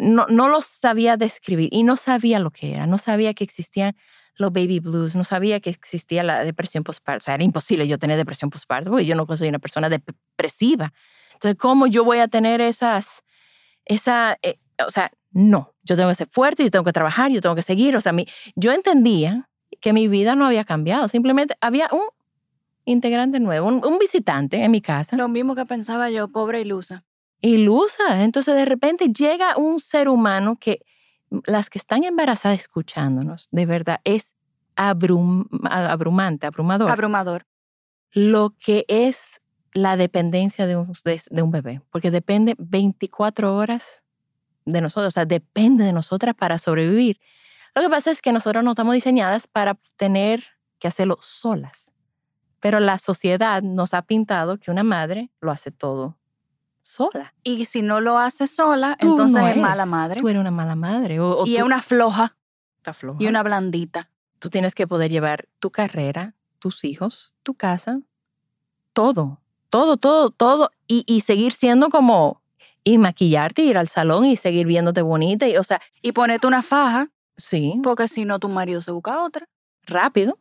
no, 0.00 0.26
no 0.28 0.48
lo 0.48 0.60
sabía 0.60 1.16
describir 1.16 1.68
y 1.72 1.82
no 1.82 1.96
sabía 1.96 2.38
lo 2.38 2.50
que 2.50 2.72
era, 2.72 2.86
no 2.86 2.98
sabía 2.98 3.34
que 3.34 3.44
existían 3.44 3.96
los 4.38 4.52
baby 4.52 4.78
blues, 4.80 5.16
no 5.16 5.24
sabía 5.24 5.60
que 5.60 5.70
existía 5.70 6.22
la 6.22 6.44
depresión 6.44 6.84
postparto, 6.84 7.22
o 7.22 7.24
sea, 7.24 7.34
era 7.34 7.44
imposible 7.44 7.86
yo 7.88 7.98
tener 7.98 8.16
depresión 8.16 8.50
postparto 8.50 8.90
porque 8.90 9.04
yo 9.04 9.14
no 9.16 9.26
soy 9.36 9.48
una 9.48 9.58
persona 9.58 9.88
depresiva. 9.88 10.92
Entonces, 11.32 11.56
¿cómo 11.58 11.86
yo 11.86 12.04
voy 12.04 12.18
a 12.18 12.28
tener 12.28 12.60
esas, 12.60 13.22
esa, 13.84 14.38
eh, 14.42 14.58
o 14.86 14.90
sea, 14.90 15.10
no, 15.30 15.74
yo 15.82 15.96
tengo 15.96 16.08
que 16.08 16.14
ser 16.14 16.28
fuerte, 16.28 16.64
yo 16.64 16.70
tengo 16.70 16.84
que 16.84 16.92
trabajar, 16.92 17.30
yo 17.30 17.40
tengo 17.40 17.54
que 17.54 17.62
seguir, 17.62 17.96
o 17.96 18.00
sea, 18.00 18.12
mi, 18.12 18.26
yo 18.54 18.72
entendía 18.72 19.47
que 19.80 19.92
mi 19.92 20.08
vida 20.08 20.34
no 20.34 20.46
había 20.46 20.64
cambiado, 20.64 21.08
simplemente 21.08 21.56
había 21.60 21.88
un 21.92 22.02
integrante 22.84 23.38
nuevo, 23.40 23.68
un, 23.68 23.84
un 23.84 23.98
visitante 23.98 24.62
en 24.64 24.70
mi 24.70 24.80
casa. 24.80 25.16
Lo 25.16 25.28
mismo 25.28 25.54
que 25.54 25.66
pensaba 25.66 26.10
yo, 26.10 26.28
pobre 26.28 26.60
ilusa. 26.60 27.04
Ilusa. 27.40 28.22
Entonces 28.24 28.54
de 28.54 28.64
repente 28.64 29.12
llega 29.12 29.56
un 29.56 29.78
ser 29.80 30.08
humano 30.08 30.56
que 30.56 30.80
las 31.44 31.68
que 31.70 31.78
están 31.78 32.04
embarazadas 32.04 32.58
escuchándonos, 32.58 33.48
de 33.50 33.66
verdad, 33.66 34.00
es 34.04 34.34
abrum- 34.76 35.46
abrumante, 35.70 36.46
abrumador. 36.46 36.90
Abrumador. 36.90 37.46
lo 38.12 38.54
que 38.58 38.84
es 38.88 39.42
la 39.74 39.96
dependencia 39.96 40.66
de 40.66 40.76
un, 40.76 40.92
de, 41.04 41.20
de 41.30 41.42
un 41.42 41.50
bebé, 41.50 41.82
porque 41.90 42.10
depende 42.10 42.54
24 42.58 43.54
horas 43.54 44.02
de 44.64 44.80
nosotros, 44.80 45.08
o 45.08 45.10
sea, 45.10 45.26
depende 45.26 45.84
de 45.84 45.92
nosotras 45.92 46.34
para 46.34 46.56
sobrevivir. 46.58 47.20
Lo 47.78 47.84
que 47.84 47.90
pasa 47.90 48.10
es 48.10 48.20
que 48.20 48.32
nosotros 48.32 48.64
no 48.64 48.70
estamos 48.70 48.92
diseñadas 48.92 49.46
para 49.46 49.78
tener 49.96 50.42
que 50.80 50.88
hacerlo 50.88 51.16
solas, 51.20 51.92
pero 52.58 52.80
la 52.80 52.98
sociedad 52.98 53.62
nos 53.62 53.94
ha 53.94 54.02
pintado 54.02 54.58
que 54.58 54.72
una 54.72 54.82
madre 54.82 55.30
lo 55.40 55.52
hace 55.52 55.70
todo 55.70 56.18
sola. 56.82 57.34
Y 57.44 57.66
si 57.66 57.82
no 57.82 58.00
lo 58.00 58.18
hace 58.18 58.48
sola, 58.48 58.96
Tú 58.98 59.10
entonces 59.10 59.40
no 59.40 59.46
es 59.46 59.56
mala 59.56 59.86
madre. 59.86 60.20
Tú 60.20 60.28
eres 60.28 60.40
una 60.40 60.50
mala 60.50 60.74
madre. 60.74 61.20
O, 61.20 61.42
o 61.42 61.46
y 61.46 61.52
tú 61.52 61.58
es 61.58 61.62
una 61.62 61.80
floja 61.80 62.36
estás 62.78 62.96
floja. 62.96 63.18
y 63.22 63.28
una 63.28 63.44
blandita. 63.44 64.10
Tú 64.40 64.50
tienes 64.50 64.74
que 64.74 64.88
poder 64.88 65.12
llevar 65.12 65.48
tu 65.60 65.70
carrera, 65.70 66.34
tus 66.58 66.82
hijos, 66.84 67.32
tu 67.44 67.54
casa, 67.54 68.00
todo, 68.92 69.40
todo, 69.70 69.98
todo, 69.98 70.30
todo, 70.30 70.70
y, 70.88 71.04
y 71.06 71.20
seguir 71.20 71.52
siendo 71.52 71.90
como, 71.90 72.42
y 72.82 72.98
maquillarte, 72.98 73.62
ir 73.62 73.78
al 73.78 73.86
salón 73.86 74.24
y 74.24 74.36
seguir 74.36 74.66
viéndote 74.66 75.02
bonita, 75.02 75.46
y, 75.46 75.56
o 75.56 75.62
sea, 75.62 75.80
Y 76.02 76.10
ponerte 76.10 76.48
una 76.48 76.62
faja, 76.62 77.10
sí, 77.38 77.80
porque 77.82 78.06
si 78.08 78.26
no 78.26 78.38
tu 78.38 78.50
marido 78.50 78.82
se 78.82 78.90
busca 78.92 79.22
otra. 79.22 79.46
rápido, 79.86 80.38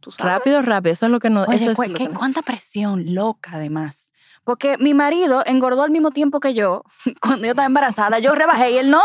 Tú 0.00 0.10
sabes. 0.12 0.32
rápido, 0.32 0.62
rápido, 0.62 0.92
eso 0.92 1.06
es 1.06 1.12
lo 1.12 1.18
que 1.20 1.30
no, 1.30 1.44
Oye, 1.44 1.56
eso 1.66 1.70
es 1.82 1.90
qué- 1.94 2.08
cuánta 2.10 2.42
presión 2.42 3.14
loca 3.14 3.52
además. 3.54 4.12
Porque 4.44 4.76
mi 4.78 4.94
marido 4.94 5.42
engordó 5.46 5.82
al 5.82 5.90
mismo 5.92 6.10
tiempo 6.10 6.38
que 6.40 6.54
yo. 6.54 6.82
Cuando 7.20 7.44
yo 7.46 7.50
estaba 7.52 7.66
embarazada, 7.66 8.18
yo 8.18 8.34
rebajé 8.34 8.72
y 8.72 8.78
él 8.78 8.90
no. 8.90 9.02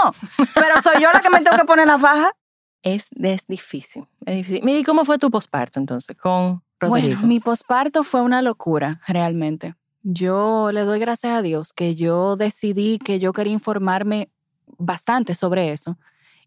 Pero 0.56 0.80
soy 0.80 1.02
yo 1.02 1.12
la 1.12 1.22
que 1.22 1.30
me 1.30 1.42
tengo 1.42 1.56
que 1.58 1.66
poner 1.66 1.86
la 1.88 2.00
faja. 2.00 2.32
es, 2.82 3.08
es 3.22 3.46
difícil, 3.48 4.08
es 4.26 4.36
difícil. 4.38 4.68
¿y 4.70 4.84
cómo 4.84 5.06
fue 5.06 5.18
tu 5.20 5.30
posparto 5.30 5.80
entonces 5.80 6.16
con 6.18 6.64
Rodrigo? 6.80 7.08
Bueno, 7.18 7.28
mi 7.28 7.40
posparto 7.40 8.04
fue 8.04 8.22
una 8.22 8.42
locura, 8.42 9.00
realmente. 9.08 9.76
Yo 10.02 10.72
le 10.72 10.82
doy 10.82 11.00
gracias 11.00 11.34
a 11.34 11.42
Dios 11.44 11.74
que 11.74 11.96
yo 11.96 12.38
decidí 12.38 12.98
que 12.98 13.20
yo 13.20 13.34
quería 13.34 13.54
informarme 13.54 14.32
bastante 14.80 15.36
sobre 15.36 15.72
eso. 15.74 15.98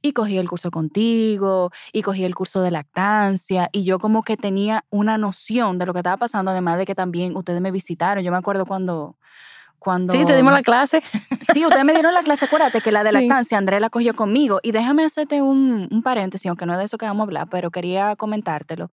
Y 0.02 0.12
cogí 0.12 0.38
el 0.38 0.49
curso 0.49 0.71
contigo, 0.71 1.71
y 1.92 2.02
cogí 2.02 2.25
el 2.25 2.35
curso 2.35 2.62
de 2.62 2.71
lactancia, 2.71 3.69
y 3.73 3.85
yo 3.85 3.99
como 3.99 4.23
que 4.23 4.37
tenía 4.37 4.85
una 4.90 5.19
noción 5.19 5.78
de 5.78 5.87
lo 5.87 5.92
que 5.92 6.00
estaba 6.00 6.16
pasando, 6.16 6.50
además 6.50 6.78
de 6.78 6.87
que 6.87 6.95
también 6.95 7.37
ustedes 7.37 7.61
me 7.61 7.71
visitaron. 7.71 8.25
Yo 8.25 8.30
me 8.33 8.38
acuerdo 8.38 8.64
cuando... 8.66 9.16
cuando 9.78 10.12
sí, 10.14 10.25
te 10.25 10.37
dimos 10.37 10.52
la 10.52 10.62
clase. 10.62 11.02
Sí, 11.52 11.64
ustedes 11.64 11.85
me 11.85 11.92
dieron 11.92 12.12
la 12.14 12.23
clase, 12.23 12.45
acuérdate 12.47 12.80
que 12.80 12.92
la 12.92 13.02
de 13.04 13.11
Sí. 13.11 13.14
lactancia, 13.16 13.59
André 13.59 13.80
la 13.80 13.90
cogió 13.90 14.14
conmigo. 14.14 14.61
Y 14.62 14.73
déjame 14.73 15.04
hacerte 15.04 15.42
un, 15.42 15.88
un 15.90 16.02
paréntesis, 16.02 16.47
aunque 16.49 16.66
no 16.66 16.73
es 16.75 16.78
de 16.78 16.85
eso 16.87 16.99
que 16.99 17.07
vamos 17.07 17.21
a 17.21 17.25
hablar, 17.25 17.49
pero 17.50 17.71
quería 17.71 18.16
comentártelo. 18.16 18.90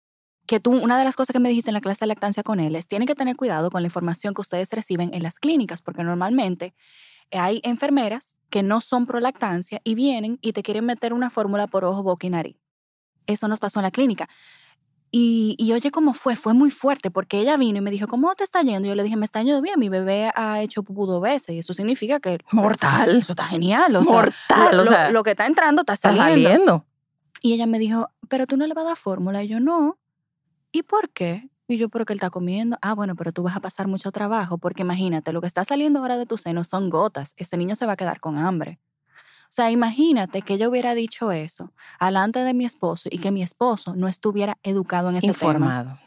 Que 0.47 0.59
tú, 0.59 0.73
una 0.73 0.99
de 0.99 1.05
las 1.05 1.17
cosas 1.17 1.33
que 1.33 1.39
me 1.39 1.49
dijiste 1.49 1.71
en 1.71 1.75
la 1.75 1.81
clase 1.81 2.01
de 2.01 2.09
lactancia 2.09 2.43
con 2.43 2.61
él 2.61 2.75
es, 2.77 2.87
tienen 2.89 3.07
que 3.07 3.15
tener 3.15 3.37
cuidado 3.37 3.71
con 3.71 3.83
la 3.83 3.87
información 3.87 4.35
que 4.35 4.41
ustedes 4.41 4.71
reciben 4.73 5.15
en 5.15 5.23
las 5.23 5.39
clínicas, 5.39 5.81
porque 5.81 6.03
normalmente 6.03 6.75
hay 7.39 7.61
enfermeras 7.65 8.37
que 8.51 8.63
no 8.63 8.81
son 8.81 9.07
pro 9.07 9.21
lactancia 9.21 9.81
y 9.85 9.95
vienen 9.95 10.39
y 10.43 10.53
te 10.53 10.63
quieren 10.63 10.85
meter 10.87 11.13
una 11.13 11.31
fórmula 11.31 11.67
por 11.67 11.85
ojo, 11.85 12.03
boca 12.03 12.27
y 12.27 12.31
nariz. 12.31 12.57
Eso 13.27 13.47
nos 13.49 13.59
pasó 13.59 13.79
en 13.81 13.85
la 13.85 13.91
clínica. 13.91 14.29
Y, 15.13 15.57
y 15.59 15.73
oye, 15.73 15.91
¿cómo 15.91 16.15
fue? 16.15 16.37
Fue 16.37 16.55
muy 16.55 16.71
fuerte 16.71 17.11
porque 17.11 17.41
ella 17.41 17.57
vino 17.57 17.79
y 17.79 17.81
me 17.81 17.91
dijo, 17.91 18.07
¿cómo 18.07 18.33
te 18.37 18.45
está 18.45 18.63
yendo? 18.63 18.87
Y 18.87 18.91
yo 18.91 18.95
le 18.95 19.03
dije, 19.03 19.17
me 19.17 19.25
está 19.25 19.43
yendo 19.43 19.61
bien, 19.61 19.79
mi 19.79 19.89
bebé 19.89 20.31
ha 20.37 20.63
hecho 20.63 20.85
pupú 20.85 21.05
dos 21.07 21.21
veces 21.21 21.51
y 21.57 21.59
eso 21.59 21.73
significa 21.73 22.21
que... 22.21 22.39
Mortal. 22.53 23.17
Eso 23.19 23.33
está 23.33 23.45
genial. 23.45 23.95
O 23.97 24.05
sea, 24.05 24.13
Mortal, 24.13 24.77
lo, 24.77 24.83
o 24.83 24.87
sea, 24.87 25.07
lo- 25.09 25.15
lo 25.15 25.23
que 25.25 25.31
está 25.31 25.47
entrando 25.47 25.83
está 25.83 25.95
está 25.95 26.15
saliendo. 26.15 26.49
saliendo. 26.49 26.87
Y 27.43 27.55
ella 27.55 27.67
me 27.67 27.79
dijo, 27.81 28.09
pero 28.29 28.47
tú 28.47 28.57
no 28.57 28.67
le 28.69 28.75
vas 28.75 28.85
a 28.85 28.89
dar 28.89 28.97
fórmula. 28.97 29.43
Y 29.43 29.49
yo, 29.49 29.59
no. 29.59 29.99
¿Y 30.71 30.83
por 30.85 31.11
qué? 31.11 31.49
Y 31.71 31.77
yo, 31.77 31.89
porque 31.89 32.13
él 32.13 32.17
está 32.17 32.31
comiendo. 32.31 32.77
Ah, 32.83 32.95
bueno, 32.95 33.15
pero 33.15 33.31
tú 33.31 33.45
vas 33.45 33.57
a 33.57 33.61
pasar 33.61 33.87
mucho 33.87 34.11
trabajo 34.11 34.59
porque 34.59 34.83
imagínate, 34.83 35.33
lo 35.33 35.41
que 35.41 35.47
está 35.47 35.65
saliendo 35.65 36.01
ahora 36.01 36.19
de 36.19 36.27
tu 36.27 36.37
seno 36.37 36.65
son 36.65 36.91
gotas. 36.91 37.33
Ese 37.37 37.57
niño 37.57 37.77
se 37.77 37.87
va 37.87 37.93
a 37.93 37.97
quedar 37.97 38.19
con 38.19 38.39
hambre. 38.39 38.81
O 39.45 39.53
sea, 39.53 39.71
imagínate 39.71 40.43
que 40.43 40.59
yo 40.59 40.69
hubiera 40.69 40.97
dicho 40.97 41.31
eso 41.31 41.73
alante 42.01 42.41
de 42.41 42.55
mi 42.55 42.65
esposo 42.65 43.09
y 43.13 43.19
que 43.19 43.31
mi 43.31 43.45
esposo 43.45 43.95
no 43.95 44.09
estuviera 44.09 44.59
educado 44.65 45.11
en 45.11 45.17
ese 45.17 45.33
tema. 45.33 45.53
Informado. 45.53 45.99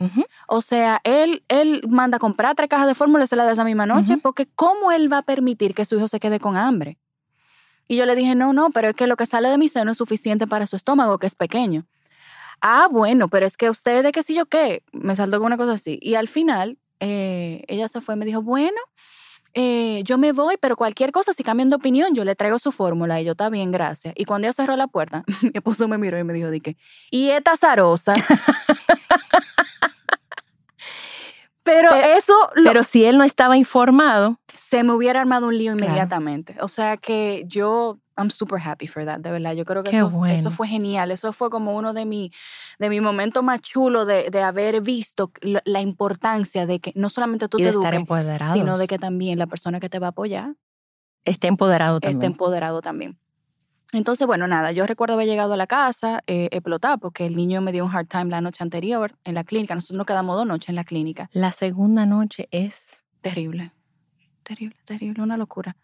O 0.48 0.60
sea, 0.62 1.00
él, 1.06 1.44
él 1.48 1.82
manda 1.88 2.18
a 2.18 2.20
comprar 2.20 2.56
tres 2.56 2.68
cajas 2.68 2.88
de 2.88 2.96
fórmula 2.96 3.24
y 3.24 3.28
se 3.28 3.38
la 3.38 3.46
da 3.46 3.54
esa 3.54 3.64
misma 3.64 3.86
noche, 3.86 4.18
porque 4.18 4.48
¿cómo 4.56 4.92
él 4.92 5.12
va 5.12 5.20
a 5.20 5.24
permitir 5.24 5.74
que 5.74 5.86
su 5.86 5.96
hijo 5.96 6.10
se 6.10 6.20
quede 6.20 6.42
con 6.42 6.58
hambre? 6.58 6.98
Y 7.88 7.96
yo 7.96 8.06
le 8.06 8.16
dije, 8.16 8.36
no, 8.36 8.52
no, 8.52 8.70
pero 8.70 8.90
es 8.90 8.96
que 8.96 9.08
lo 9.08 9.16
que 9.16 9.26
sale 9.26 9.48
de 9.48 9.58
mi 9.58 9.70
seno 9.70 9.92
es 9.92 9.98
suficiente 9.98 10.46
para 10.46 10.68
su 10.68 10.76
estómago, 10.76 11.20
que 11.20 11.28
es 11.28 11.36
pequeño. 11.36 11.86
Ah, 12.66 12.88
bueno, 12.90 13.28
pero 13.28 13.46
es 13.46 13.58
que 13.58 13.70
usted 13.70 14.04
de 14.04 14.14
qué 14.14 14.24
sé 14.24 14.34
yo 14.34 14.46
qué, 14.46 14.84
me 14.94 15.16
saltó 15.18 15.38
con 15.38 15.48
una 15.48 15.58
cosa 15.58 15.74
así. 15.74 16.00
Y 16.02 16.16
al 16.16 16.30
final, 16.30 16.78
eh, 17.02 17.64
ella 17.68 17.90
se 17.90 18.00
fue 18.00 18.16
y 18.16 18.18
me 18.18 18.26
dijo, 18.26 18.42
bueno, 18.42 18.78
eh, 19.54 20.02
yo 20.06 20.18
me 20.18 20.32
voy, 20.32 20.56
pero 20.60 20.78
cualquier 20.78 21.12
cosa, 21.12 21.34
si 21.34 21.44
cambian 21.44 21.70
de 21.70 21.76
opinión, 21.76 22.16
yo 22.16 22.24
le 22.24 22.36
traigo 22.36 22.60
su 22.60 22.72
fórmula 22.72 23.20
y 23.20 23.26
yo, 23.26 23.34
está 23.34 23.50
bien, 23.50 23.72
gracias. 23.74 24.14
Y 24.18 24.24
cuando 24.26 24.48
ella 24.48 24.54
cerró 24.54 24.78
la 24.78 24.88
puerta, 24.88 25.26
mi 25.44 25.52
esposo 25.54 25.90
me 25.90 25.98
miró 25.98 26.18
y 26.18 26.24
me 26.24 26.34
dijo, 26.34 26.50
di 26.52 26.62
que, 26.62 26.78
y 27.12 27.30
esta 27.32 27.58
zarosa. 27.58 28.16
pero 31.64 31.90
Pe- 31.92 32.14
eso 32.18 32.34
lo- 32.56 32.72
Pero 32.72 32.84
si 32.84 33.06
él 33.06 33.18
no 33.18 33.24
estaba 33.24 33.58
informado, 33.58 34.40
se 34.56 34.84
me 34.84 34.94
hubiera 34.94 35.22
armado 35.22 35.48
un 35.48 35.58
lío 35.58 35.72
Claro. 35.74 35.86
inmediatamente. 35.86 36.56
O 36.62 36.68
sea 36.68 36.98
que 36.98 37.44
yo, 37.48 38.00
I'm 38.18 38.30
super 38.30 38.60
happy 38.64 38.88
for 38.88 39.06
that, 39.06 39.20
de 39.20 39.32
verdad. 39.32 39.54
Yo 39.54 39.66
creo 39.66 39.84
que 39.84 39.96
eso, 39.96 40.10
bueno. 40.10 40.34
eso 40.34 40.52
fue 40.52 40.68
genial. 40.68 41.12
Eso 41.12 41.32
fue 41.34 41.50
como 41.50 41.76
uno 41.76 41.94
de, 41.94 42.06
mi, 42.06 42.32
de 42.80 42.90
mis 42.90 43.02
momentos 43.02 43.44
más 43.44 43.62
chulos 43.62 44.06
de, 44.08 44.30
de 44.30 44.42
haber 44.42 44.82
visto 44.82 45.32
la, 45.42 45.62
la 45.66 45.82
importancia 45.82 46.66
de 46.66 46.80
que 46.80 46.92
no 46.96 47.10
solamente 47.10 47.48
tú 47.48 47.58
y 47.60 47.64
te 47.64 47.70
eduques, 47.70 48.06
sino 48.54 48.78
de 48.78 48.88
que 48.88 49.00
también 49.00 49.40
la 49.40 49.48
persona 49.48 49.80
que 49.80 49.90
te 49.90 50.00
va 50.00 50.08
a 50.08 50.10
apoyar 50.12 50.56
esté 51.26 51.48
empoderado 51.48 51.98
esté 51.98 52.12
también. 52.12 52.32
empoderado 52.32 52.82
también. 52.82 53.18
Entonces, 53.94 54.26
bueno, 54.26 54.48
nada, 54.48 54.72
yo 54.72 54.88
recuerdo 54.88 55.14
haber 55.14 55.28
llegado 55.28 55.54
a 55.54 55.58
la 55.58 55.68
casa 55.68 56.24
eh, 56.26 56.50
explotada 56.52 56.98
porque 56.98 57.28
el 57.28 57.36
niño 57.36 57.62
me 57.62 57.72
dio 57.72 57.86
un 57.86 57.96
hard 57.96 58.08
time 58.08 58.26
la 58.26 58.42
noche 58.42 58.64
anterior 58.64 59.16
en 59.24 59.36
la 59.36 59.44
clínica. 59.44 59.76
Nosotros 59.76 59.98
nos 60.00 60.08
quedamos 60.08 60.36
dos 60.36 60.48
noches 60.48 60.70
en 60.70 60.76
la 60.76 60.84
clínica. 60.84 61.30
La 61.32 61.52
segunda 61.52 62.06
noche 62.08 62.48
es 62.52 63.04
Terrible, 63.22 63.72
terrible, 64.44 64.78
terrible, 64.86 65.24
una 65.24 65.38
locura. 65.38 65.76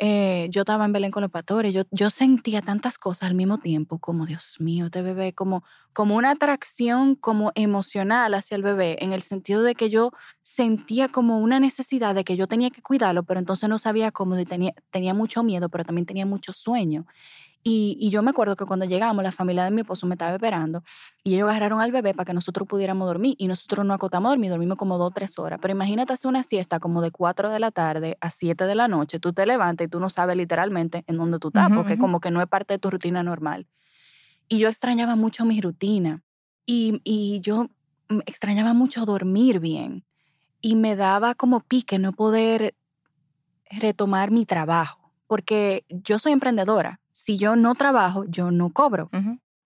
Eh, 0.00 0.48
yo 0.50 0.62
estaba 0.62 0.84
en 0.84 0.92
Belén 0.92 1.12
con 1.12 1.22
los 1.22 1.30
pastores, 1.30 1.72
yo, 1.72 1.82
yo 1.92 2.10
sentía 2.10 2.62
tantas 2.62 2.98
cosas 2.98 3.28
al 3.28 3.36
mismo 3.36 3.58
tiempo, 3.58 3.98
como 3.98 4.26
Dios 4.26 4.56
mío, 4.58 4.86
este 4.86 5.02
bebé, 5.02 5.32
como, 5.34 5.62
como 5.92 6.16
una 6.16 6.32
atracción 6.32 7.14
como 7.14 7.52
emocional 7.54 8.34
hacia 8.34 8.56
el 8.56 8.64
bebé, 8.64 8.96
en 9.00 9.12
el 9.12 9.22
sentido 9.22 9.62
de 9.62 9.76
que 9.76 9.90
yo 9.90 10.10
sentía 10.42 11.08
como 11.08 11.38
una 11.38 11.60
necesidad 11.60 12.12
de 12.12 12.24
que 12.24 12.36
yo 12.36 12.48
tenía 12.48 12.70
que 12.70 12.82
cuidarlo, 12.82 13.22
pero 13.22 13.38
entonces 13.38 13.68
no 13.68 13.78
sabía 13.78 14.10
cómo, 14.10 14.36
tenía, 14.44 14.72
tenía 14.90 15.14
mucho 15.14 15.44
miedo, 15.44 15.68
pero 15.68 15.84
también 15.84 16.06
tenía 16.06 16.26
mucho 16.26 16.52
sueño. 16.52 17.06
Y, 17.66 17.96
y 17.98 18.10
yo 18.10 18.22
me 18.22 18.30
acuerdo 18.30 18.56
que 18.56 18.66
cuando 18.66 18.84
llegamos, 18.84 19.24
la 19.24 19.32
familia 19.32 19.64
de 19.64 19.70
mi 19.70 19.80
esposo 19.80 20.06
me 20.06 20.16
estaba 20.16 20.34
esperando 20.34 20.84
y 21.24 21.34
ellos 21.34 21.48
agarraron 21.48 21.80
al 21.80 21.92
bebé 21.92 22.12
para 22.12 22.26
que 22.26 22.34
nosotros 22.34 22.68
pudiéramos 22.68 23.08
dormir. 23.08 23.36
Y 23.38 23.48
nosotros 23.48 23.86
no 23.86 23.94
acotamos 23.94 24.28
a 24.28 24.30
dormir, 24.32 24.50
dormimos 24.50 24.76
como 24.76 24.98
dos 24.98 25.08
o 25.08 25.10
tres 25.10 25.38
horas. 25.38 25.58
Pero 25.62 25.72
imagínate 25.72 26.12
hacer 26.12 26.28
una 26.28 26.42
siesta 26.42 26.78
como 26.78 27.00
de 27.00 27.10
4 27.10 27.50
de 27.50 27.58
la 27.58 27.70
tarde 27.70 28.18
a 28.20 28.28
7 28.28 28.66
de 28.66 28.74
la 28.74 28.86
noche. 28.86 29.18
Tú 29.18 29.32
te 29.32 29.46
levantas 29.46 29.86
y 29.86 29.88
tú 29.88 29.98
no 29.98 30.10
sabes 30.10 30.36
literalmente 30.36 31.04
en 31.06 31.16
dónde 31.16 31.38
tú 31.38 31.48
estás, 31.48 31.70
porque 31.74 31.96
como 31.96 32.20
que 32.20 32.30
no 32.30 32.42
es 32.42 32.48
parte 32.48 32.74
de 32.74 32.78
tu 32.78 32.90
rutina 32.90 33.22
normal. 33.22 33.66
Y 34.46 34.58
yo 34.58 34.68
extrañaba 34.68 35.16
mucho 35.16 35.46
mi 35.46 35.60
rutina. 35.62 36.22
Y, 36.66 37.00
y 37.02 37.40
yo 37.40 37.70
extrañaba 38.26 38.74
mucho 38.74 39.06
dormir 39.06 39.60
bien. 39.60 40.04
Y 40.60 40.76
me 40.76 40.96
daba 40.96 41.34
como 41.34 41.60
pique 41.60 41.98
no 41.98 42.12
poder 42.12 42.74
retomar 43.70 44.30
mi 44.30 44.46
trabajo, 44.46 45.03
porque 45.26 45.84
yo 45.88 46.18
soy 46.18 46.32
emprendedora. 46.32 47.00
Si 47.12 47.36
yo 47.38 47.56
no 47.56 47.74
trabajo, 47.74 48.24
yo 48.28 48.50
no 48.50 48.70
cobro. 48.70 49.08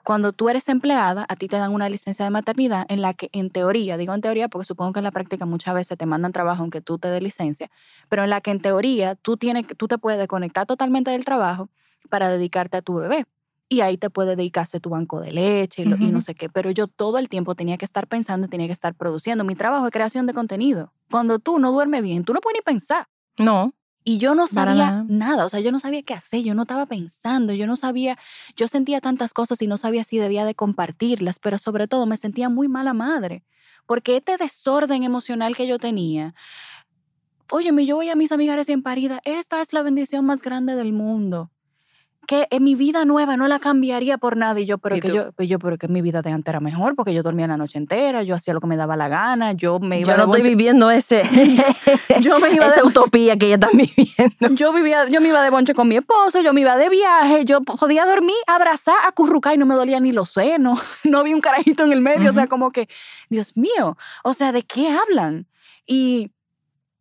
Cuando 0.05 0.33
tú 0.33 0.49
eres 0.49 0.69
empleada, 0.71 1.27
a 1.29 1.37
ti 1.37 1.49
te 1.49 1.57
dan 1.57 1.73
una 1.75 1.89
licencia 1.91 2.25
de 2.25 2.31
maternidad 2.31 2.87
en 2.89 3.03
la 3.03 3.13
que, 3.13 3.29
en 3.33 3.51
teoría, 3.51 3.99
digo 3.99 4.15
en 4.15 4.23
teoría 4.23 4.49
porque 4.49 4.65
supongo 4.65 4.93
que 4.95 5.01
en 5.01 5.05
la 5.05 5.11
práctica 5.11 5.45
muchas 5.45 5.75
veces 5.75 5.99
te 5.99 6.07
mandan 6.07 6.33
trabajo 6.33 6.63
aunque 6.63 6.81
tú 6.81 6.99
te 6.99 7.09
des 7.11 7.23
licencia, 7.23 7.71
pero 8.09 8.25
en 8.25 8.31
la 8.31 8.41
que 8.41 8.51
en 8.51 8.61
teoría 8.61 9.17
tú, 9.17 9.37
tienes, 9.37 9.67
tú 9.77 9.87
te 9.87 9.99
puedes 9.99 10.27
conectar 10.27 10.65
totalmente 10.67 11.11
del 11.11 11.25
trabajo 11.27 11.69
para 12.09 12.31
dedicarte 12.31 12.79
a 12.79 12.83
tu 12.83 12.95
bebé. 12.95 13.27
Y 13.71 13.83
ahí 13.83 13.99
te 13.99 14.09
puede 14.09 14.35
dedicarse 14.35 14.81
tu 14.81 14.89
banco 14.89 15.21
de 15.21 15.31
leche 15.31 15.83
y, 15.83 15.85
lo- 15.85 15.97
y 16.01 16.11
no 16.11 16.23
sé 16.23 16.35
qué. 16.35 16.49
Pero 16.49 16.71
yo 16.71 16.87
todo 16.87 17.19
el 17.19 17.29
tiempo 17.29 17.55
tenía 17.55 17.77
que 17.77 17.85
estar 17.85 18.07
pensando 18.07 18.47
y 18.47 18.49
tenía 18.51 18.67
que 18.67 18.73
estar 18.73 18.95
produciendo. 18.95 19.45
Mi 19.45 19.57
trabajo 19.57 19.85
es 19.85 19.93
creación 19.93 20.27
de 20.27 20.33
contenido. 20.33 20.91
Cuando 21.11 21.39
tú 21.39 21.59
no 21.59 21.71
duermes 21.71 22.01
bien, 22.01 22.25
tú 22.25 22.33
no 22.33 22.41
puedes 22.41 22.59
ni 22.59 22.63
pensar. 22.63 23.09
No, 23.39 23.75
Y 24.09 24.17
yo 24.17 24.35
no 24.35 24.47
sabía 24.47 24.91
nada. 24.91 25.05
nada. 25.07 25.45
o 25.45 25.51
sea, 25.51 25.61
yo 25.61 25.71
no 25.71 25.79
sabía 25.79 26.03
qué 26.03 26.15
hacer, 26.15 26.43
yo 26.43 26.55
no 26.55 26.63
estaba 26.63 26.87
pensando, 26.87 27.53
yo 27.53 27.67
no 27.67 27.77
sabía, 27.77 28.17
yo 28.57 28.67
sentía 28.67 29.03
tantas 29.03 29.35
cosas 29.35 29.61
y 29.61 29.67
no 29.67 29.77
sabía 29.77 30.03
si 30.03 30.17
debía 30.17 30.47
de 30.47 30.55
compartirlas, 30.55 31.39
pero 31.39 31.59
sobre 31.59 31.89
todo 31.89 32.07
me 32.07 32.17
sentía 32.17 32.49
muy 32.49 32.69
mala 32.69 32.95
madre, 32.95 33.45
porque 33.85 34.17
este 34.17 34.39
desorden 34.39 35.03
emocional 35.03 35.55
que 35.55 35.67
yo 35.67 35.79
tenía, 35.79 36.35
óyeme, 37.51 37.85
yo 37.85 37.97
voy 37.97 38.09
a 38.09 38.17
mis 38.17 38.33
amigas 38.33 38.57
recién 38.57 38.83
paridas, 38.83 39.21
esta 39.25 39.61
es 39.61 39.75
la 39.75 39.83
bendición 39.83 40.25
más 40.25 40.41
grande 40.41 40.75
del 40.75 40.95
mundo. 40.95 41.51
Que 42.29 42.47
en 42.51 42.63
mi 42.63 42.75
vida 42.75 43.07
nueva 43.07 43.39
no 43.39 43.49
la 43.49 43.59
cambiaría 43.59 44.19
por 44.19 44.37
nada. 44.37 44.61
Y 44.61 44.67
yo, 44.67 44.77
pero 44.77 44.97
¿Y 44.97 45.01
que 45.01 45.09
tú? 45.09 45.15
yo, 45.15 45.31
yo, 45.45 45.59
pero 45.59 45.79
que 45.79 45.89
mi 45.89 46.03
vida 46.03 46.21
de 46.21 46.31
antes 46.31 46.51
era 46.51 46.61
mejor, 46.61 46.95
porque 46.95 47.15
yo 47.15 47.23
dormía 47.23 47.47
la 47.47 47.57
noche 47.57 47.79
entera, 47.79 48.23
yo 48.23 48.35
hacía 48.35 48.53
lo 48.53 48.61
que 48.61 48.67
me 48.67 48.77
daba 48.77 48.97
la 48.97 49.09
gana, 49.09 49.53
yo 49.53 49.81
me 49.81 50.01
iba 50.01 50.13
Yo 50.13 50.17
no 50.19 50.25
estoy 50.25 50.43
bonche- 50.43 50.49
viviendo 50.51 50.91
ese, 50.91 51.23
Yo 52.21 52.39
me 52.39 52.51
iba 52.53 52.67
esa 52.69 52.83
de- 52.83 52.87
utopía 52.87 53.37
que 53.39 53.47
ella 53.47 53.55
está 53.55 53.69
viviendo. 53.73 54.37
yo 54.55 54.73
vivía, 54.75 55.09
yo 55.09 55.21
me 55.23 55.29
iba 55.29 55.43
de 55.43 55.49
bonche 55.51 55.73
con 55.75 55.89
mi 55.89 55.97
esposo, 55.97 56.43
yo 56.43 56.53
me 56.53 56.61
iba 56.61 56.77
de 56.77 56.91
viaje, 56.91 57.45
yo 57.47 57.63
podía 57.63 58.05
dormir, 58.05 58.37
abrazar, 58.47 58.97
acurrucar 59.07 59.55
y 59.55 59.57
no 59.59 59.65
me 59.67 59.75
dolía 59.75 59.99
ni 59.99 60.13
los 60.13 60.29
senos, 60.31 60.81
no 61.05 61.19
había 61.21 61.35
un 61.35 61.41
carajito 61.41 61.85
en 61.85 61.93
el 61.93 62.01
medio, 62.03 62.29
o 62.29 62.33
sea, 62.35 62.47
como 62.47 62.73
que, 62.73 62.89
Dios 63.31 63.57
mío, 63.57 63.97
o 64.23 64.35
sea, 64.35 64.53
¿de 64.53 64.63
qué 64.65 64.91
hablan? 64.91 65.47
Y 65.87 66.31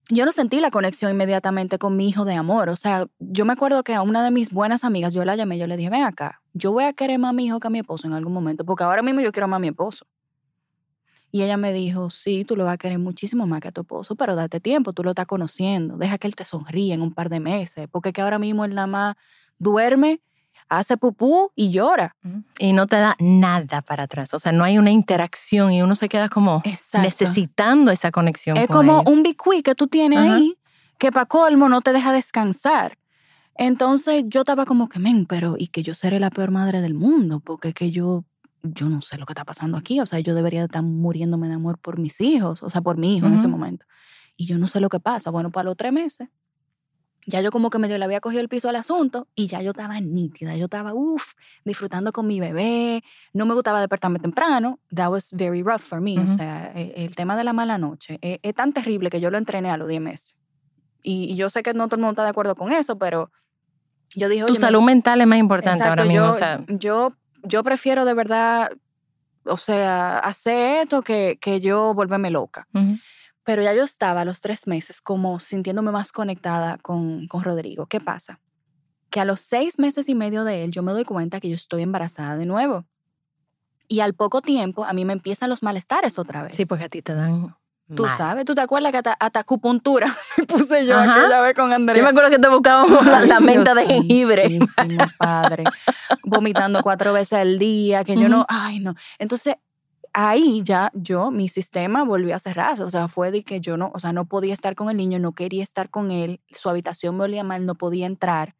yo 0.10 0.26
no 0.26 0.32
sentí 0.32 0.60
la 0.60 0.72
conexión 0.72 1.12
inmediatamente 1.12 1.78
con 1.78 1.96
mi 1.96 2.08
hijo 2.08 2.24
de 2.24 2.36
amor, 2.36 2.70
o 2.70 2.76
sea, 2.76 3.08
yo 3.20 3.46
me 3.46 3.54
acuerdo 3.54 3.84
que 3.84 3.94
a 3.94 4.02
una 4.02 4.24
de 4.24 4.32
mis 4.32 4.52
buenas 4.52 4.84
amigas, 4.84 5.14
yo 5.14 5.26
la 5.26 5.36
llamé, 5.36 5.58
yo 5.58 5.68
le 5.68 5.76
dije, 5.76 5.90
ven 5.90 6.04
acá, 6.04 6.42
yo 6.54 6.72
voy 6.72 6.86
a 6.86 6.94
querer 6.94 7.20
más 7.20 7.30
a 7.30 7.34
mi 7.34 7.46
hijo 7.46 7.60
que 7.60 7.68
a 7.68 7.70
mi 7.70 7.80
esposo 7.80 8.08
en 8.08 8.14
algún 8.14 8.34
momento, 8.34 8.64
porque 8.66 8.84
ahora 8.84 9.02
mismo 9.02 9.22
yo 9.22 9.32
quiero 9.32 9.48
más 9.48 9.58
a 9.58 9.60
mi 9.60 9.68
esposo. 9.68 10.06
Y 11.30 11.44
ella 11.44 11.58
me 11.58 11.74
dijo, 11.74 12.10
sí, 12.10 12.46
tú 12.46 12.56
lo 12.56 12.64
vas 12.64 12.76
a 12.76 12.78
querer 12.78 13.00
muchísimo 13.00 13.46
más 13.46 13.60
que 13.60 13.68
a 13.68 13.72
tu 13.72 13.82
esposo, 13.82 14.16
pero 14.16 14.36
date 14.36 14.62
tiempo, 14.62 14.94
tú 14.94 15.04
lo 15.04 15.10
estás 15.10 15.26
conociendo, 15.26 15.98
deja 15.98 16.18
que 16.18 16.28
él 16.28 16.36
te 16.36 16.46
sonríe 16.46 16.94
en 16.94 17.02
un 17.02 17.14
par 17.14 17.30
de 17.30 17.42
meses, 17.42 17.88
porque 17.92 18.14
que 18.14 18.22
ahora 18.22 18.40
mismo 18.40 18.64
él 18.64 18.76
nada 18.76 18.88
más 18.88 19.16
duerme, 19.60 20.22
hace 20.70 20.98
pupú 20.98 21.52
y 21.56 21.70
llora. 21.70 22.16
Y 22.60 22.74
no 22.74 22.88
te 22.88 22.98
da 22.98 23.16
nada 23.20 23.82
para 23.82 24.04
atrás. 24.04 24.34
O 24.34 24.40
sea, 24.40 24.52
no 24.52 24.64
hay 24.64 24.78
una 24.78 24.92
interacción 24.92 25.72
y 25.72 25.82
uno 25.82 25.96
se 25.96 26.10
queda 26.10 26.30
como 26.30 26.62
Exacto. 26.66 27.06
necesitando 27.06 27.92
esa 27.92 28.12
conexión. 28.12 28.58
Es 28.58 28.68
con 28.68 28.78
como 28.78 29.02
ellos. 29.02 29.14
un 29.14 29.24
bicuí 29.24 29.62
que 29.64 29.76
tú 29.76 29.88
tienes 29.88 30.20
Ajá. 30.20 30.36
ahí, 30.36 30.58
que 30.98 31.12
para 31.12 31.26
colmo 31.26 31.70
no 31.70 31.82
te 31.82 31.94
deja 31.94 32.12
descansar. 32.12 32.98
Entonces 33.56 34.24
yo 34.28 34.42
estaba 34.42 34.66
como 34.66 34.88
que, 34.90 35.00
men, 35.00 35.26
pero 35.26 35.56
y 35.58 35.68
que 35.68 35.82
yo 35.84 35.94
seré 35.94 36.20
la 36.20 36.30
peor 36.30 36.52
madre 36.52 36.82
del 36.82 36.94
mundo, 36.94 37.40
porque 37.40 37.70
es 37.70 37.74
que 37.74 37.90
yo, 37.92 38.24
yo 38.62 38.88
no 38.90 39.02
sé 39.02 39.18
lo 39.18 39.26
que 39.26 39.34
está 39.34 39.46
pasando 39.46 39.78
aquí. 39.78 40.00
O 40.00 40.06
sea, 40.06 40.20
yo 40.20 40.36
debería 40.36 40.64
estar 40.64 40.84
muriéndome 40.84 41.48
de 41.48 41.56
amor 41.56 41.80
por 41.80 41.98
mis 42.00 42.22
hijos, 42.22 42.62
o 42.62 42.70
sea, 42.70 42.82
por 42.82 42.98
mi 42.98 43.18
hijo 43.18 43.26
en 43.28 43.34
ese 43.34 43.48
momento. 43.48 43.86
Y 44.36 44.46
yo 44.46 44.58
no 44.60 44.68
sé 44.68 44.80
lo 44.80 44.90
que 44.90 45.00
pasa. 45.00 45.32
Bueno, 45.32 45.50
para 45.52 45.66
los 45.66 45.78
tres 45.78 45.92
meses, 45.92 46.30
ya 47.30 47.42
yo 47.42 47.52
como 47.52 47.70
que 47.70 47.78
medio 47.78 47.98
le 47.98 48.06
había 48.06 48.22
cogido 48.22 48.42
el 48.42 48.48
piso 48.48 48.70
al 48.70 48.78
asunto 48.78 49.28
y 49.36 49.48
ya 49.48 49.62
yo 49.62 49.72
estaba 49.72 50.00
nítida. 50.00 50.56
Yo 50.56 50.66
estaba, 50.66 50.94
uff, 50.94 51.34
disfrutando 51.66 52.14
con 52.14 52.26
mi 52.26 52.40
bebé. 52.40 53.04
No 53.34 53.46
me 53.46 53.54
gustaba 53.54 53.80
despertarme 53.82 54.18
temprano. 54.20 54.80
That 54.96 55.12
was 55.12 55.30
very 55.34 55.62
rough 55.62 55.82
for 55.82 56.00
me. 56.00 56.18
O 56.18 56.24
Ujú. 56.24 56.34
sea, 56.34 56.72
e- 56.74 56.94
el, 56.96 57.16
tema 57.18 57.36
de 57.36 57.44
la 57.44 57.52
mala 57.52 57.78
noche 57.78 58.18
es, 58.22 58.40
es 58.42 58.54
tan 58.56 58.72
terrible 58.72 59.10
que 59.10 59.20
yo 59.20 59.30
lo 59.30 59.38
entrené 59.38 59.70
a 59.70 59.76
los 59.76 59.90
10 59.90 60.00
meses. 60.00 60.38
Y, 61.04 61.26
y 61.34 61.36
yo 61.36 61.50
sé 61.50 61.64
que 61.64 61.74
no 61.74 61.88
todo 61.90 61.98
el 61.98 62.02
mundo 62.02 62.12
está 62.14 62.24
de 62.24 62.30
acuerdo 62.30 62.56
con 62.56 62.72
eso, 62.72 62.98
pero 62.98 63.30
yo 64.16 64.30
dije, 64.30 64.46
Tu 64.46 64.54
"Oye, 64.54 64.62
salud 64.62 64.82
mental 64.82 65.20
es 65.20 65.28
más 65.28 65.38
importante 65.38 65.80
Exacto, 65.84 66.04
ahora 66.04 66.06
mismo. 66.06 66.26
yo, 66.28 66.32
o 66.32 66.34
sea, 66.34 66.64
yo, 66.70 67.14
yo 67.44 67.62
prefiero 67.62 68.06
de 68.06 68.14
verdad, 68.14 68.72
o 69.44 69.58
sea, 69.58 70.18
hacer 70.20 70.84
esto 70.84 71.02
que, 71.02 71.38
que 71.42 71.60
yo 71.60 71.94
volverme 71.94 72.32
loca. 72.32 72.68
ujú. 72.74 72.98
Pero 73.48 73.62
ya 73.62 73.74
yo 73.74 73.86
estaba 73.86 74.22
a 74.22 74.26
los 74.26 74.42
tres 74.42 74.68
meses 74.68 75.00
como 75.00 75.40
sintiéndome 75.40 75.90
más 75.94 76.12
conectada 76.12 76.78
con, 76.80 77.30
con 77.30 77.46
Rodrigo. 77.46 77.86
¿Qué 77.86 78.02
pasa? 78.02 78.42
Que 79.10 79.22
a 79.22 79.26
los 79.26 79.40
seis 79.40 79.80
meses 79.80 80.10
y 80.10 80.16
medio 80.16 80.44
de 80.44 80.66
él 80.66 80.72
yo 80.72 80.84
me 80.84 80.92
doy 80.92 81.06
cuenta 81.06 81.40
que 81.40 81.48
yo 81.48 81.56
estoy 81.56 81.82
embarazada 81.84 82.36
de 82.36 82.46
nuevo. 82.46 82.86
Y 83.88 84.02
al 84.02 84.16
poco 84.16 84.42
tiempo 84.42 84.84
a 84.84 84.92
mí 84.92 85.06
me 85.06 85.14
empiezan 85.14 85.50
los 85.50 85.64
malestares 85.64 86.20
otra 86.20 86.44
vez. 86.44 86.58
sí, 86.58 86.66
porque 86.66 86.84
a 86.84 86.90
ti 86.90 87.02
te 87.02 87.14
dan. 87.14 87.56
Tú 87.96 88.04
mal. 88.04 88.18
sabes, 88.18 88.44
¿tú 88.44 88.54
te 88.54 88.60
acuerdas 88.60 88.92
que 88.92 88.98
hasta, 88.98 89.40
acupuntura 89.40 90.14
me 90.38 90.44
puse 90.44 90.86
yo 90.86 90.98
Ajá. 90.98 91.22
aquella 91.22 91.40
vez 91.40 91.54
con 91.54 91.72
Andrea? 91.72 92.00
Yo 92.00 92.04
me 92.04 92.10
acuerdo 92.10 92.30
que 92.30 92.40
te 92.40 92.50
buscábamos 92.50 93.06
la, 93.06 93.22
la 93.22 93.40
menta 93.40 93.74
de 93.74 93.86
jengibre. 93.86 94.60
padre. 95.18 95.64
Vomitando 96.26 96.84
cuatro 96.84 97.14
veces 97.14 97.40
al 97.40 97.58
día, 97.58 98.04
que 98.04 98.18
yo 98.18 98.28
no, 98.28 98.46
ay, 98.50 98.82
no. 98.82 98.94
Entonces, 99.20 99.56
ahí 100.20 100.62
ya 100.64 100.90
yo, 100.96 101.30
mi 101.30 101.48
sistema 101.48 102.04
volvió 102.04 102.36
a 102.36 102.40
cerrarse. 102.40 102.84
O 102.84 102.90
sea, 102.90 103.08
fue 103.08 103.30
de 103.30 103.44
que 103.44 103.62
yo 103.62 103.78
no, 103.78 103.92
o 103.94 104.00
sea, 104.00 104.14
no 104.14 104.26
podía 104.26 104.54
estar 104.54 104.76
con 104.76 104.90
el 104.90 104.98
niño, 104.98 105.20
no 105.20 105.34
quería 105.34 105.62
estar 105.62 105.92
con 105.92 106.10
él, 106.10 106.42
su 106.54 106.70
habitación 106.70 107.16
me 107.16 107.26
olía 107.26 107.44
mal, 107.44 107.68
no 107.68 107.76
podía 107.76 108.08
entrar. 108.08 108.56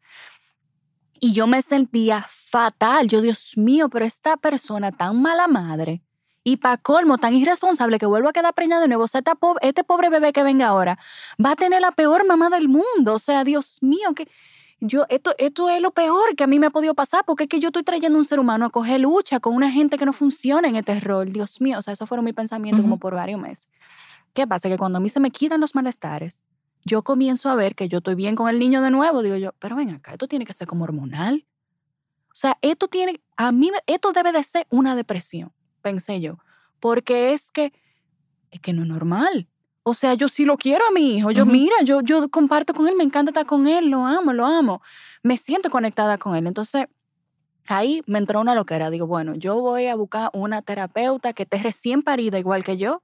Y 1.20 1.32
yo 1.32 1.48
me 1.48 1.60
sentía 1.62 2.24
fatal. 2.28 3.08
Yo, 3.08 3.20
Dios 3.20 3.54
mío, 3.56 3.88
pero 3.88 4.04
esta 4.04 4.36
persona 4.36 4.92
tan 4.92 5.20
mala 5.20 5.48
madre 5.48 6.00
y 6.44 6.58
para 6.58 6.76
colmo 6.76 7.18
tan 7.18 7.34
irresponsable 7.34 7.98
que 7.98 8.06
vuelvo 8.06 8.28
a 8.28 8.32
quedar 8.32 8.54
preñada 8.54 8.82
de 8.82 8.88
nuevo, 8.88 9.04
o 9.04 9.08
sea, 9.08 9.18
esta 9.18 9.36
este 9.60 9.82
pobre 9.82 10.10
bebé 10.10 10.32
que 10.32 10.44
venga 10.44 10.68
ahora 10.68 10.96
va 11.44 11.52
a 11.52 11.56
tener 11.56 11.80
la 11.80 11.90
peor 11.90 12.24
mamá 12.24 12.50
del 12.50 12.68
mundo. 12.68 13.14
O 13.14 13.18
sea, 13.18 13.42
Dios 13.42 13.78
mío, 13.82 14.14
que 14.14 14.28
yo, 14.80 15.06
esto, 15.08 15.34
esto 15.38 15.68
es 15.68 15.80
lo 15.80 15.90
peor 15.90 16.36
que 16.36 16.44
a 16.44 16.46
mí 16.46 16.58
me 16.58 16.66
ha 16.66 16.70
podido 16.70 16.94
pasar, 16.94 17.24
porque 17.24 17.44
es 17.44 17.48
que 17.48 17.60
yo 17.60 17.68
estoy 17.68 17.82
trayendo 17.82 18.18
un 18.18 18.24
ser 18.24 18.38
humano 18.38 18.66
a 18.66 18.70
coger 18.70 19.00
lucha 19.00 19.40
con 19.40 19.54
una 19.54 19.70
gente 19.70 19.98
que 19.98 20.04
no 20.04 20.12
funciona 20.12 20.68
en 20.68 20.76
este 20.76 21.00
rol. 21.00 21.32
Dios 21.32 21.60
mío, 21.60 21.78
o 21.78 21.82
sea, 21.82 21.94
esos 21.94 22.08
fueron 22.08 22.24
mis 22.24 22.34
pensamientos 22.34 22.82
como 22.82 22.98
por 22.98 23.14
varios 23.14 23.40
meses. 23.40 23.68
¿Qué 24.34 24.46
pasa? 24.46 24.68
Que 24.68 24.78
cuando 24.78 24.98
a 24.98 25.00
mí 25.00 25.08
se 25.08 25.20
me 25.20 25.30
quitan 25.30 25.60
los 25.60 25.74
malestares, 25.74 26.42
yo 26.84 27.02
comienzo 27.02 27.48
a 27.48 27.54
ver 27.56 27.74
que 27.74 27.88
yo 27.88 27.98
estoy 27.98 28.14
bien 28.14 28.36
con 28.36 28.48
el 28.48 28.58
niño 28.58 28.80
de 28.80 28.90
nuevo. 28.90 29.22
Digo 29.22 29.36
yo, 29.36 29.52
pero 29.58 29.74
ven 29.74 29.90
acá, 29.90 30.12
esto 30.12 30.28
tiene 30.28 30.44
que 30.44 30.54
ser 30.54 30.68
como 30.68 30.84
hormonal. 30.84 31.44
O 32.28 32.34
sea, 32.40 32.56
esto 32.62 32.86
tiene, 32.86 33.20
a 33.36 33.50
mí, 33.50 33.72
esto 33.86 34.12
debe 34.12 34.30
de 34.30 34.44
ser 34.44 34.66
una 34.70 34.94
depresión, 34.94 35.52
pensé 35.82 36.20
yo, 36.20 36.38
porque 36.78 37.32
es 37.32 37.50
que, 37.50 37.72
es 38.52 38.60
que 38.60 38.72
no 38.72 38.82
es 38.82 38.88
normal. 38.88 39.48
O 39.88 39.94
sea, 39.94 40.14
yo 40.14 40.28
sí 40.28 40.44
lo 40.44 40.56
quiero 40.56 40.84
a 40.86 40.90
mi 40.92 41.16
hijo. 41.16 41.30
Yo, 41.30 41.44
Ujú. 41.44 41.52
mira, 41.52 41.74
yo, 41.84 42.00
yo 42.02 42.28
comparto 42.28 42.74
con 42.74 42.88
él, 42.88 42.94
me 42.96 43.04
encanta 43.04 43.30
estar 43.30 43.46
con 43.46 43.66
él, 43.66 43.88
lo 43.88 44.04
amo, 44.06 44.32
lo 44.32 44.44
amo. 44.44 44.82
Me 45.22 45.36
siento 45.36 45.70
conectada 45.70 46.18
con 46.18 46.36
él. 46.36 46.46
Entonces, 46.46 46.86
ahí 47.66 48.02
me 48.06 48.18
entró 48.18 48.40
una 48.40 48.54
loquera. 48.54 48.90
Digo, 48.90 49.06
bueno, 49.06 49.34
yo 49.34 49.60
voy 49.60 49.86
a 49.86 49.94
buscar 49.96 50.30
una 50.34 50.62
terapeuta 50.62 51.32
que 51.32 51.44
esté 51.44 51.58
recién 51.62 52.02
parida 52.02 52.38
igual 52.38 52.64
que 52.64 52.76
yo 52.76 53.02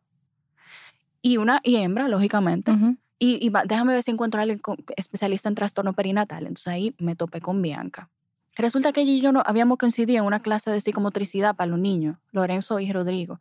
y 1.23 1.37
una 1.39 1.61
y 1.63 1.77
hembra, 1.77 2.09
lógicamente. 2.09 2.71
Ujú. 2.73 2.97
Y, 3.19 3.45
y 3.45 3.49
va- 3.49 3.65
déjame 3.65 3.95
ver 3.95 4.03
si 4.03 4.11
encuentro 4.11 4.41
a 4.41 4.43
alguien 4.43 4.59
con- 4.59 4.77
especialista 4.97 5.49
en 5.49 5.55
trastorno 5.55 5.93
perinatal. 5.95 6.43
Entonces 6.47 6.67
ahí 6.69 6.95
me 6.99 7.17
topé 7.17 7.41
con 7.41 7.63
Bianca. 7.63 8.11
Resulta 8.57 8.93
que 8.93 9.01
ella 9.01 9.13
y 9.13 9.21
yo 9.21 9.33
no, 9.33 9.43
habíamos 9.47 9.79
coincidido 9.79 10.19
en 10.21 10.27
una 10.27 10.41
clase 10.41 10.71
de 10.71 10.81
psicomotricidad 10.81 11.57
para 11.57 11.71
los 11.71 11.79
niños, 11.81 12.19
Lorenzo 12.31 12.79
y 12.79 12.93
Rodrigo. 12.93 13.41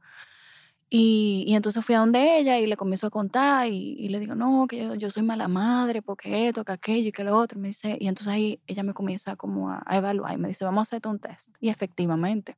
Y, 0.96 1.44
y 1.48 1.56
entonces 1.56 1.84
fui 1.84 1.96
a 1.96 2.00
donde 2.02 2.38
ella 2.38 2.60
y 2.60 2.68
le 2.68 2.78
comienzo 2.78 3.08
a 3.08 3.10
contar 3.10 3.68
y, 3.68 3.96
y 3.98 4.10
le 4.10 4.20
digo, 4.20 4.36
no, 4.36 4.68
que 4.68 4.78
yo, 4.78 4.94
yo 4.94 5.10
soy 5.10 5.24
mala 5.24 5.48
madre, 5.48 6.04
porque 6.04 6.48
esto, 6.48 6.64
que 6.64 6.72
aquello 6.72 7.10
y 7.10 7.12
que 7.12 7.24
lo 7.24 7.36
otro. 7.36 7.60
Me 7.60 7.70
dice, 7.70 7.98
y 8.00 8.08
entonces 8.08 8.32
ahí 8.32 8.62
ella 8.68 8.84
me 8.84 8.94
comienza 8.94 9.36
como 9.36 9.72
a, 9.72 9.82
a 9.88 9.98
evaluar 9.98 10.36
y 10.36 10.38
me 10.38 10.50
dice, 10.50 10.66
vamos 10.66 10.82
a 10.82 10.84
hacerte 10.84 11.10
un 11.10 11.18
test. 11.18 11.50
Y 11.60 11.70
efectivamente, 11.70 12.58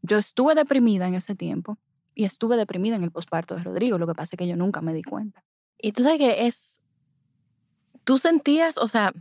yo 0.00 0.16
estuve 0.16 0.54
deprimida 0.54 1.08
en 1.08 1.16
ese 1.16 1.34
tiempo 1.34 1.76
y 2.14 2.24
estuve 2.24 2.56
deprimida 2.56 2.94
en 2.94 3.02
el 3.02 3.10
posparto 3.10 3.56
de 3.56 3.64
Rodrigo. 3.64 3.98
Lo 3.98 4.06
que 4.06 4.14
pasa 4.14 4.36
es 4.36 4.38
que 4.38 4.46
yo 4.46 4.54
nunca 4.54 4.80
me 4.80 4.94
di 4.94 5.02
cuenta. 5.02 5.42
Y 5.76 5.90
tú 5.90 6.04
sabes 6.04 6.18
que 6.18 6.46
es. 6.46 6.80
Tú 8.04 8.18
sentías, 8.18 8.78
o 8.78 8.86
sea, 8.86 9.12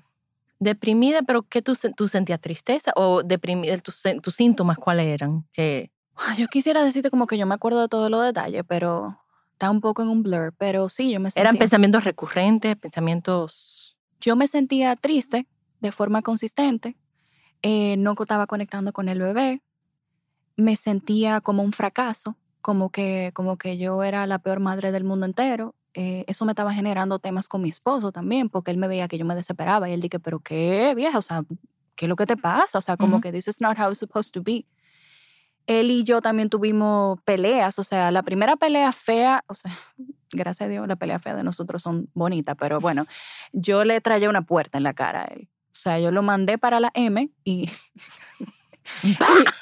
deprimida, 0.59 1.23
pero 1.23 1.41
¿qué 1.41 1.63
tú, 1.63 1.73
tú 1.97 2.07
sentías? 2.07 2.39
¿Tristeza 2.39 2.91
o 2.95 3.23
deprimida? 3.23 3.75
¿Tus, 3.79 4.03
tus 4.21 4.35
síntomas 4.35 4.77
cuáles 4.77 5.07
eran? 5.07 5.47
Que, 5.51 5.89
Yo 6.37 6.47
quisiera 6.47 6.83
decirte 6.83 7.09
como 7.09 7.27
que 7.27 7.37
yo 7.37 7.45
me 7.45 7.55
acuerdo 7.55 7.81
de 7.81 7.87
todos 7.87 8.09
los 8.09 8.23
detalles, 8.23 8.63
pero 8.67 9.17
está 9.53 9.69
un 9.69 9.81
poco 9.81 10.01
en 10.01 10.09
un 10.09 10.23
blur. 10.23 10.53
Pero 10.57 10.89
sí, 10.89 11.11
yo 11.11 11.19
me 11.19 11.29
sentía, 11.31 11.41
¿Eran 11.49 11.57
pensamientos 11.57 12.03
recurrentes, 12.03 12.75
pensamientos. 12.75 13.97
yo 14.19 14.35
me 14.35 14.47
sentía 14.47 14.95
triste 14.95 15.47
de 15.79 15.91
forma 15.91 16.21
consistente. 16.21 16.97
eh, 17.61 17.97
no 17.97 18.15
estaba 18.19 18.47
conectando 18.47 18.93
con 18.93 19.09
el 19.09 19.19
bebé. 19.19 19.61
Me 20.55 20.75
sentía 20.75 21.41
como 21.41 21.63
un 21.63 21.71
fracaso, 21.73 22.35
como 22.61 22.89
que, 22.89 23.31
como 23.33 23.57
que 23.57 23.77
yo 23.77 24.03
era 24.03 24.25
la 24.27 24.39
peor 24.39 24.59
madre 24.59 24.91
del 24.91 25.03
mundo 25.03 25.25
entero. 25.25 25.75
eh, 25.95 26.23
eso 26.27 26.45
me 26.45 26.51
estaba 26.51 26.71
generando 26.73 27.17
temas 27.19 27.47
con 27.49 27.61
mi 27.63 27.69
esposo 27.69 28.11
también, 28.11 28.47
porque 28.49 28.69
él 28.71 28.77
me 28.77 28.87
veía 28.87 29.07
que 29.07 29.17
yo 29.17 29.25
me 29.25 29.35
desesperaba 29.35 29.89
y 29.89 29.93
él 29.93 29.99
dije, 30.01 30.19
pero 30.19 30.39
qué 30.39 30.93
vieja, 30.95 31.17
o 31.17 31.21
sea, 31.21 31.43
¿qué 31.95 32.05
es 32.05 32.09
lo 32.09 32.15
que 32.15 32.25
te 32.27 32.37
pasa? 32.37 32.77
O 32.77 32.81
sea, 32.81 32.95
como 32.95 33.15
Ujú. 33.15 33.21
que 33.23 33.31
this 33.31 33.47
is 33.47 33.59
not 33.59 33.77
how 33.77 33.89
it's 33.89 33.97
supposed 33.99 34.31
to 34.31 34.41
be. 34.43 34.65
Él 35.69 35.91
y 35.91 36.03
yo 36.03 36.21
también 36.21 36.49
tuvimos 36.49 37.19
peleas, 37.23 37.77
o 37.77 37.83
sea, 37.83 38.09
la 38.11 38.23
primera 38.23 38.55
pelea 38.55 38.91
fea, 38.91 39.43
o 39.47 39.53
sea, 39.55 39.71
gracias 40.31 40.67
a 40.67 40.69
Dios, 40.69 40.87
la 40.87 40.95
pelea 40.95 41.19
fea 41.19 41.35
de 41.35 41.43
nosotros 41.43 41.81
son 41.81 42.09
bonitas, 42.13 42.55
pero 42.59 42.81
bueno, 42.81 43.05
yo 43.53 43.85
le 43.85 44.01
traía 44.01 44.29
una 44.29 44.41
puerta 44.41 44.77
en 44.77 44.83
la 44.83 44.93
cara 44.93 45.21
a 45.23 45.25
él. 45.25 45.47
O 45.71 45.81
sea, 45.81 45.99
yo 45.99 46.11
lo 46.11 46.23
mandé 46.23 46.57
para 46.57 46.79
la 46.79 46.91
M 46.93 47.29
y 47.43 47.69
y, 49.03 49.15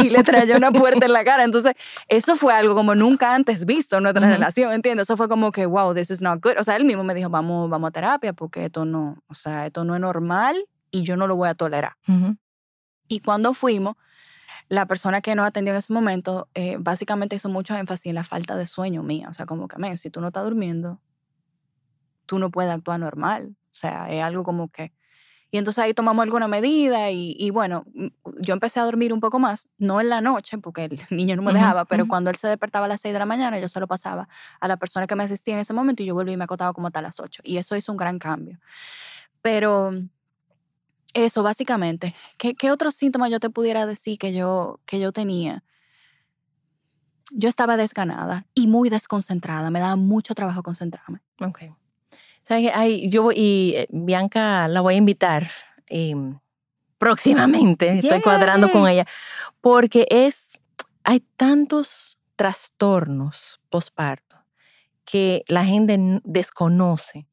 y 0.05 0.09
le 0.09 0.23
trayó 0.23 0.55
una 0.57 0.71
puerta 0.71 1.05
en 1.05 1.13
la 1.13 1.23
cara. 1.23 1.43
Entonces, 1.43 1.73
eso 2.07 2.35
fue 2.35 2.53
algo 2.53 2.75
como 2.75 2.95
nunca 2.95 3.33
antes 3.33 3.65
visto 3.65 3.97
en 3.97 4.03
nuestra 4.03 4.25
Ujú. 4.25 4.33
relación, 4.33 4.71
¿entiendes? 4.71 5.03
Eso 5.03 5.17
fue 5.17 5.27
como 5.27 5.51
que, 5.51 5.65
wow, 5.65 5.93
this 5.93 6.09
is 6.09 6.21
not 6.21 6.41
good. 6.41 6.53
O 6.59 6.63
sea, 6.63 6.75
él 6.75 6.85
mismo 6.85 7.03
me 7.03 7.13
dijo, 7.13 7.29
vamos, 7.29 7.69
vamos 7.69 7.89
a 7.89 7.91
terapia 7.91 8.33
porque 8.33 8.65
esto 8.65 8.85
no, 8.85 9.21
o 9.27 9.33
sea, 9.33 9.65
esto 9.65 9.83
no 9.83 9.95
es 9.95 10.01
normal 10.01 10.55
y 10.91 11.03
yo 11.03 11.17
no 11.17 11.27
lo 11.27 11.35
voy 11.35 11.49
a 11.49 11.55
tolerar. 11.55 11.93
Ujú. 12.07 12.37
Y 13.07 13.19
cuando 13.19 13.53
fuimos, 13.53 13.95
la 14.69 14.85
persona 14.85 15.21
que 15.21 15.35
nos 15.35 15.47
atendió 15.47 15.73
en 15.73 15.77
ese 15.77 15.93
momento 15.93 16.49
eh, 16.53 16.77
básicamente 16.79 17.35
hizo 17.35 17.49
mucho 17.49 17.75
énfasis 17.75 18.07
en 18.07 18.15
la 18.15 18.23
falta 18.23 18.55
de 18.55 18.67
sueño 18.67 19.03
mía. 19.03 19.27
O 19.29 19.33
sea, 19.33 19.45
como 19.45 19.67
que, 19.67 19.77
men, 19.77 19.97
si 19.97 20.09
tú 20.09 20.19
no 20.21 20.27
estás 20.27 20.43
durmiendo, 20.43 20.99
tú 22.25 22.37
no 22.39 22.51
puedes 22.51 22.71
actuar 22.71 22.99
normal. 22.99 23.55
O 23.71 23.75
sea, 23.75 24.09
es 24.09 24.23
algo 24.23 24.43
como 24.43 24.69
que... 24.69 24.93
Y 25.49 25.57
entonces 25.57 25.81
ahí 25.81 25.93
tomamos 25.93 26.23
alguna 26.23 26.49
medida 26.49 27.09
y, 27.09 27.33
y 27.39 27.51
bueno, 27.51 27.85
mm, 27.93 28.07
yo 28.41 28.53
empecé 28.53 28.81
a 28.81 28.83
dormir 28.83 29.13
un 29.13 29.21
poco 29.21 29.39
más, 29.39 29.69
no 29.77 30.01
en 30.01 30.09
la 30.09 30.19
noche, 30.19 30.57
porque 30.57 30.85
el 30.85 30.99
niño 31.09 31.37
no 31.37 31.41
me 31.41 31.53
dejaba, 31.53 31.85
pero 31.85 32.05
cuando 32.05 32.29
él 32.29 32.35
se 32.35 32.49
despertaba 32.49 32.85
a 32.85 32.89
las 32.89 32.99
6 32.99 33.13
de 33.13 33.19
la 33.19 33.25
mañana, 33.25 33.57
yo 33.57 33.69
se 33.69 33.79
lo 33.79 33.87
pasaba 33.87 34.27
a 34.59 34.67
la 34.67 34.75
persona 34.75 35.07
que 35.07 35.15
me 35.15 35.23
asistía 35.23 35.53
en 35.53 35.61
ese 35.61 35.73
momento 35.73 36.03
y 36.03 36.07
yo 36.07 36.13
volví 36.13 36.33
y 36.33 36.37
me 36.37 36.43
acostaba 36.43 36.73
como 36.73 36.87
hasta 36.87 37.01
las 37.01 37.21
8. 37.21 37.43
Y 37.45 37.57
eso 37.57 37.77
hizo 37.77 37.93
un 37.93 37.97
gran 37.97 38.19
cambio. 38.19 38.59
Pero 39.41 39.93
eso, 41.13 41.43
básicamente. 41.43 42.13
¿Qué, 42.37 42.53
qué 42.55 42.71
otros 42.71 42.95
síntomas 42.95 43.31
yo 43.31 43.39
te 43.39 43.49
pudiera 43.49 43.85
decir 43.85 44.17
que 44.17 44.33
yo, 44.33 44.79
que 44.85 44.99
yo 44.99 45.11
tenía? 45.11 45.63
Yo 47.31 47.49
estaba 47.49 47.77
desganada 47.77 48.45
y 48.53 48.67
muy 48.67 48.89
desconcentrada. 48.89 49.69
Me 49.69 49.79
daba 49.79 49.95
mucho 49.95 50.33
trabajo 50.35 50.63
concentrarme. 50.63 51.21
Ok. 51.41 51.63
Ay, 52.49 53.09
yo 53.09 53.23
voy, 53.23 53.35
y 53.37 53.73
eh, 53.75 53.87
Bianca 53.89 54.67
la 54.69 54.81
voy 54.81 54.93
a 54.93 54.97
invitar 54.97 55.49
em, 55.87 56.39
próximamente. 56.97 57.89
Estoy 57.99 58.21
cuadrando 58.21 58.71
con 58.71 58.87
ella. 58.87 59.05
Porque 59.59 60.07
es, 60.09 60.59
hay 61.03 61.19
tantos 61.35 62.19
trastornos 62.35 63.59
posparto 63.69 64.37
que 65.03 65.43
la 65.47 65.65
gente 65.65 66.21
desconoce. 66.23 67.27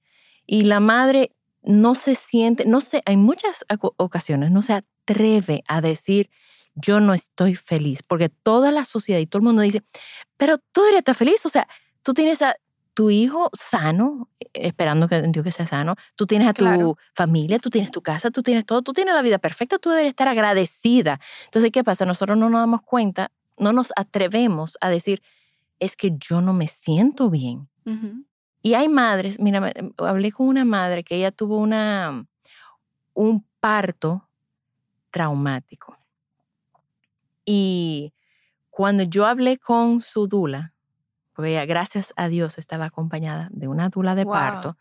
Y 0.46 0.64
la 0.64 0.80
madre 0.80 1.32
no 1.64 1.94
se 1.94 2.14
siente, 2.14 2.64
no 2.66 2.80
sé, 2.80 3.02
hay 3.06 3.16
muchas 3.16 3.64
ocasiones 3.96 4.50
no 4.50 4.62
se 4.62 4.74
atreve 4.74 5.64
a 5.66 5.80
decir, 5.80 6.30
yo 6.74 7.00
no 7.00 7.14
estoy 7.14 7.54
feliz, 7.54 8.02
porque 8.02 8.28
toda 8.28 8.72
la 8.72 8.84
sociedad 8.84 9.20
y 9.20 9.26
todo 9.26 9.38
el 9.38 9.44
mundo 9.44 9.62
dice, 9.62 9.82
pero 10.36 10.58
tú 10.58 10.80
deberías 10.82 11.00
estar 11.00 11.14
feliz, 11.14 11.44
o 11.46 11.48
sea, 11.48 11.68
tú 12.02 12.14
tienes 12.14 12.42
a 12.42 12.56
tu 12.94 13.10
hijo 13.10 13.50
sano, 13.52 14.28
eh, 14.38 14.46
esperando 14.54 15.08
que, 15.08 15.20
Dios 15.22 15.44
que 15.44 15.52
sea 15.52 15.66
sano, 15.66 15.96
tú 16.16 16.26
tienes 16.26 16.46
a 16.48 16.52
tu 16.52 16.64
Claro. 16.64 16.96
familia, 17.14 17.58
tú 17.58 17.70
tienes 17.70 17.90
tu 17.90 18.02
casa, 18.02 18.30
tú 18.30 18.42
tienes 18.42 18.64
todo, 18.64 18.82
tú 18.82 18.92
tienes 18.92 19.14
la 19.14 19.22
vida 19.22 19.38
perfecta, 19.38 19.78
tú 19.78 19.90
deberías 19.90 20.12
estar 20.12 20.28
agradecida. 20.28 21.18
Entonces, 21.46 21.72
¿qué 21.72 21.82
pasa? 21.82 22.06
Nosotros 22.06 22.38
no 22.38 22.48
nos 22.50 22.60
damos 22.60 22.82
cuenta, 22.82 23.32
no 23.58 23.72
nos 23.72 23.92
atrevemos 23.96 24.76
a 24.80 24.90
decir, 24.90 25.22
es 25.80 25.96
que 25.96 26.12
yo 26.18 26.40
no 26.40 26.52
me 26.52 26.68
siento 26.68 27.30
bien. 27.30 27.68
Y 28.66 28.72
hay 28.72 28.88
madres, 28.88 29.38
mira, 29.40 29.60
me- 29.60 29.74
hablé 29.98 30.32
con 30.32 30.48
una 30.48 30.64
madre 30.64 31.04
que 31.04 31.16
ella 31.16 31.30
tuvo 31.30 31.58
una, 31.58 32.26
un 33.14 33.46
parto 33.60 34.28
traumático. 35.10 35.98
Y 37.44 38.12
cuando 38.70 39.02
yo 39.04 39.26
hablé 39.26 39.58
con 39.58 40.00
su 40.00 40.28
dula, 40.28 40.74
porque 41.34 41.52
ella, 41.52 41.66
gracias 41.66 42.14
a 42.16 42.28
Dios, 42.28 42.58
estaba 42.58 42.86
acompañada 42.86 43.48
de 43.52 43.68
una 43.68 43.90
dula 43.90 44.14
de 44.14 44.24
Wow. 44.24 44.32
parto, 44.32 44.78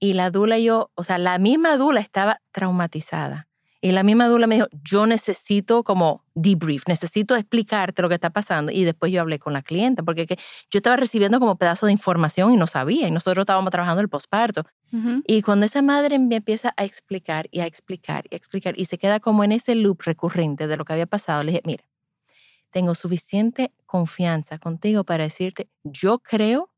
y 0.00 0.14
la 0.14 0.30
dula 0.30 0.58
y 0.58 0.64
yo, 0.66 0.92
o 0.96 1.04
sea, 1.04 1.18
la 1.18 1.38
misma 1.38 1.78
dula 1.78 2.00
estaba 2.00 2.42
traumatizada. 2.52 3.47
Y 3.80 3.92
la 3.92 4.02
misma 4.02 4.26
dula 4.26 4.46
me 4.46 4.56
dijo, 4.56 4.66
yo 4.82 5.06
necesito 5.06 5.84
como 5.84 6.24
debrief, 6.34 6.82
necesito 6.88 7.36
explicarte 7.36 8.02
lo 8.02 8.08
que 8.08 8.16
está 8.16 8.30
pasando. 8.30 8.72
Y 8.72 8.84
después 8.84 9.12
yo 9.12 9.20
hablé 9.20 9.38
con 9.38 9.52
la 9.52 9.62
clienta, 9.62 10.02
porque 10.02 10.26
que 10.26 10.36
yo 10.70 10.78
estaba 10.78 10.96
recibiendo 10.96 11.38
como 11.38 11.56
pedazo 11.56 11.86
de 11.86 11.92
información 11.92 12.52
y 12.52 12.56
no 12.56 12.66
sabía. 12.66 13.06
Y 13.06 13.10
nosotros 13.12 13.42
estábamos 13.42 13.70
trabajando 13.70 14.00
el 14.00 14.08
posparto. 14.08 14.64
Y 15.26 15.42
cuando 15.42 15.66
esa 15.66 15.82
madre 15.82 16.18
me 16.18 16.36
empieza 16.36 16.72
a 16.76 16.84
explicar 16.84 17.46
y 17.50 17.60
a 17.60 17.66
explicar 17.66 18.24
y 18.30 18.34
a 18.34 18.38
explicar 18.38 18.74
y 18.78 18.86
se 18.86 18.96
queda 18.96 19.20
como 19.20 19.44
en 19.44 19.52
ese 19.52 19.74
loop 19.74 20.02
recurrente 20.02 20.66
de 20.66 20.76
lo 20.76 20.84
que 20.84 20.94
había 20.94 21.06
pasado, 21.06 21.42
le 21.42 21.52
dije, 21.52 21.62
mira, 21.66 21.84
tengo 22.70 22.94
suficiente 22.94 23.72
confianza 23.86 24.58
contigo 24.58 25.04
para 25.04 25.24
decirte, 25.24 25.68
yo 25.84 26.18
creo 26.18 26.70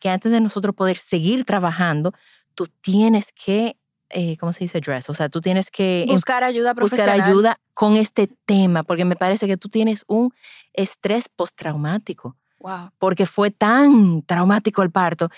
que 0.00 0.08
antes 0.08 0.32
de 0.32 0.40
nosotros 0.40 0.74
poder 0.74 0.96
seguir 0.96 1.44
trabajando, 1.44 2.12
tú 2.54 2.66
tienes 2.80 3.32
que, 3.32 3.76
eh, 4.10 4.36
¿cómo 4.38 4.52
se 4.52 4.64
dice? 4.64 4.78
Address, 4.78 5.08
o 5.10 5.14
sea, 5.14 5.28
tú 5.28 5.40
tienes 5.40 5.70
que 5.70 6.02
em- 6.02 6.08
Buscar 6.10 6.44
ayuda 6.44 6.74
buscar 6.74 6.88
profesional. 6.98 7.20
ayuda 7.22 7.60
con 7.74 7.96
este 7.96 8.28
tema, 8.44 8.82
porque 8.82 9.04
me 9.04 9.16
parece 9.16 9.46
que 9.46 9.56
tú 9.56 9.68
tienes 9.68 10.04
un 10.08 10.32
estrés 10.72 11.28
postraumático 11.28 12.36
Wow. 12.58 12.90
porque 12.98 13.24
fue 13.24 13.50
tan 13.50 14.22
traumático 14.22 14.82
el 14.82 14.90
parto. 14.90 15.30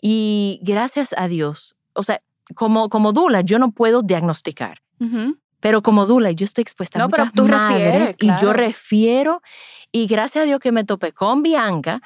Y 0.00 0.60
gracias 0.62 1.14
a 1.16 1.28
Dios, 1.28 1.76
o 1.92 2.02
sea, 2.02 2.22
como, 2.54 2.88
como 2.88 3.12
Dula, 3.12 3.42
yo 3.42 3.58
no 3.58 3.70
puedo 3.72 4.00
diagnosticar, 4.02 4.80
pero 5.60 5.82
como 5.82 6.06
Dula, 6.06 6.30
yo 6.30 6.44
estoy 6.44 6.62
expuesta 6.62 6.98
a 6.98 7.02
No, 7.02 7.10
pero 7.10 7.24
muchas 7.26 7.34
tú 7.36 7.46
madres 7.48 7.82
refieres, 7.82 8.16
y 8.18 8.26
yo 8.28 8.36
claro. 8.38 8.52
refiero. 8.54 9.42
Y 9.92 10.06
gracias 10.06 10.42
a 10.42 10.46
Dios 10.46 10.58
que 10.58 10.72
me 10.72 10.84
topé 10.84 11.12
con 11.12 11.42
Bianca, 11.42 12.00